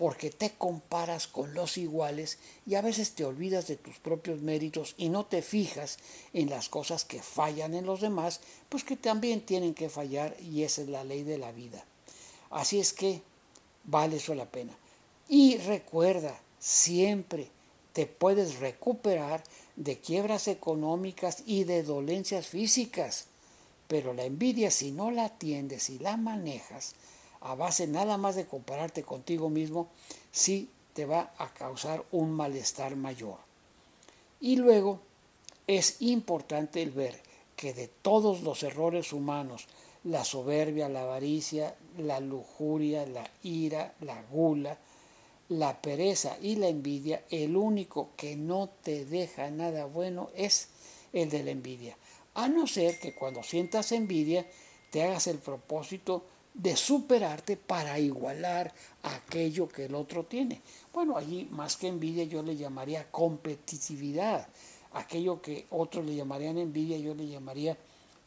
porque 0.00 0.30
te 0.30 0.52
comparas 0.52 1.26
con 1.26 1.52
los 1.52 1.76
iguales 1.76 2.38
y 2.64 2.74
a 2.74 2.80
veces 2.80 3.12
te 3.12 3.26
olvidas 3.26 3.66
de 3.66 3.76
tus 3.76 3.98
propios 3.98 4.40
méritos 4.40 4.94
y 4.96 5.10
no 5.10 5.26
te 5.26 5.42
fijas 5.42 5.98
en 6.32 6.48
las 6.48 6.70
cosas 6.70 7.04
que 7.04 7.20
fallan 7.20 7.74
en 7.74 7.84
los 7.84 8.00
demás, 8.00 8.40
pues 8.70 8.82
que 8.82 8.96
también 8.96 9.42
tienen 9.42 9.74
que 9.74 9.90
fallar 9.90 10.34
y 10.40 10.62
esa 10.62 10.80
es 10.80 10.88
la 10.88 11.04
ley 11.04 11.22
de 11.22 11.36
la 11.36 11.52
vida. 11.52 11.84
Así 12.48 12.80
es 12.80 12.94
que 12.94 13.20
vale 13.84 14.16
eso 14.16 14.34
la 14.34 14.46
pena. 14.46 14.72
Y 15.28 15.58
recuerda, 15.58 16.40
siempre 16.58 17.48
te 17.92 18.06
puedes 18.06 18.58
recuperar 18.58 19.44
de 19.76 19.98
quiebras 19.98 20.48
económicas 20.48 21.42
y 21.44 21.64
de 21.64 21.82
dolencias 21.82 22.46
físicas. 22.46 23.26
Pero 23.86 24.14
la 24.14 24.24
envidia, 24.24 24.70
si 24.70 24.92
no 24.92 25.10
la 25.10 25.26
atiendes 25.26 25.90
y 25.90 25.98
la 25.98 26.16
manejas, 26.16 26.94
a 27.40 27.54
base 27.54 27.86
nada 27.86 28.18
más 28.18 28.36
de 28.36 28.46
compararte 28.46 29.02
contigo 29.02 29.48
mismo, 29.48 29.88
sí 30.30 30.70
te 30.92 31.06
va 31.06 31.32
a 31.38 31.52
causar 31.52 32.04
un 32.12 32.32
malestar 32.32 32.96
mayor. 32.96 33.38
Y 34.40 34.56
luego 34.56 35.00
es 35.66 36.00
importante 36.00 36.82
el 36.82 36.90
ver 36.90 37.22
que 37.56 37.72
de 37.74 37.88
todos 37.88 38.42
los 38.42 38.62
errores 38.62 39.12
humanos, 39.12 39.66
la 40.04 40.24
soberbia, 40.24 40.88
la 40.88 41.02
avaricia, 41.02 41.76
la 41.98 42.20
lujuria, 42.20 43.06
la 43.06 43.30
ira, 43.42 43.94
la 44.00 44.22
gula, 44.30 44.78
la 45.48 45.82
pereza 45.82 46.38
y 46.40 46.56
la 46.56 46.68
envidia, 46.68 47.24
el 47.28 47.56
único 47.56 48.10
que 48.16 48.36
no 48.36 48.68
te 48.82 49.04
deja 49.04 49.50
nada 49.50 49.84
bueno 49.84 50.30
es 50.34 50.68
el 51.12 51.28
de 51.28 51.42
la 51.42 51.50
envidia. 51.50 51.96
A 52.34 52.48
no 52.48 52.66
ser 52.66 52.98
que 52.98 53.14
cuando 53.14 53.42
sientas 53.42 53.92
envidia 53.92 54.46
te 54.90 55.02
hagas 55.02 55.26
el 55.26 55.38
propósito 55.38 56.24
de 56.54 56.76
superarte 56.76 57.56
para 57.56 57.98
igualar 57.98 58.72
aquello 59.02 59.68
que 59.68 59.86
el 59.86 59.94
otro 59.94 60.24
tiene. 60.24 60.60
Bueno, 60.92 61.16
allí 61.16 61.48
más 61.50 61.76
que 61.76 61.88
envidia 61.88 62.24
yo 62.24 62.42
le 62.42 62.56
llamaría 62.56 63.10
competitividad. 63.10 64.48
Aquello 64.92 65.40
que 65.40 65.66
otros 65.70 66.04
le 66.04 66.16
llamarían 66.16 66.58
envidia 66.58 66.98
yo 66.98 67.14
le 67.14 67.28
llamaría 67.28 67.76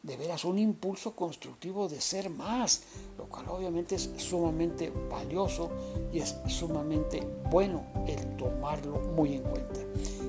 de 0.02 0.16
veras 0.18 0.44
un 0.44 0.58
impulso 0.58 1.16
constructivo 1.16 1.88
de 1.88 2.00
ser 2.00 2.28
más, 2.28 2.82
lo 3.16 3.24
cual 3.24 3.48
obviamente 3.48 3.94
es 3.94 4.10
sumamente 4.18 4.92
valioso 5.10 5.70
y 6.12 6.18
es 6.18 6.36
sumamente 6.46 7.26
bueno 7.50 7.86
el 8.06 8.36
tomarlo 8.36 9.00
muy 9.16 9.34
en 9.34 9.42
cuenta. 9.42 9.80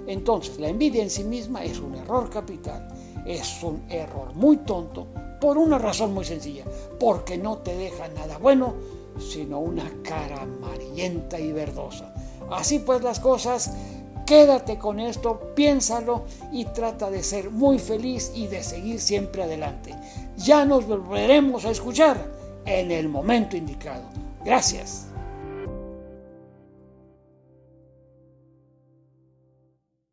Entonces, 0.07 0.59
la 0.59 0.69
envidia 0.69 1.03
en 1.03 1.09
sí 1.09 1.25
misma 1.25 1.63
es 1.65 1.79
un 1.79 1.95
error 1.95 2.29
capital, 2.29 2.87
es 3.25 3.61
un 3.63 3.83
error 3.89 4.33
muy 4.33 4.57
tonto 4.57 5.07
por 5.45 5.59
una 5.59 5.77
razón 5.77 6.11
muy 6.11 6.25
sencilla, 6.25 6.63
porque 6.99 7.37
no 7.37 7.59
te 7.59 7.77
deja 7.77 8.07
nada 8.07 8.39
bueno, 8.39 8.73
sino 9.19 9.59
una 9.59 9.87
cara 10.01 10.41
amarillenta 10.41 11.39
y 11.39 11.51
verdosa. 11.51 12.15
Así 12.49 12.79
pues 12.79 13.03
las 13.03 13.19
cosas, 13.19 13.71
Quédate 14.25 14.79
con 14.79 14.99
esto, 14.99 15.53
piénsalo 15.53 16.23
y 16.51 16.65
trata 16.65 17.11
de 17.11 17.21
ser 17.21 17.51
muy 17.51 17.77
feliz 17.77 18.31
y 18.33 18.47
de 18.47 18.63
seguir 18.63 18.99
siempre 18.99 19.43
adelante. 19.43 19.93
Ya 20.35 20.65
nos 20.65 20.87
volveremos 20.87 21.63
a 21.65 21.69
escuchar 21.69 22.25
en 22.65 22.89
el 22.89 23.07
momento 23.07 23.55
indicado. 23.55 24.01
Gracias. 24.43 25.05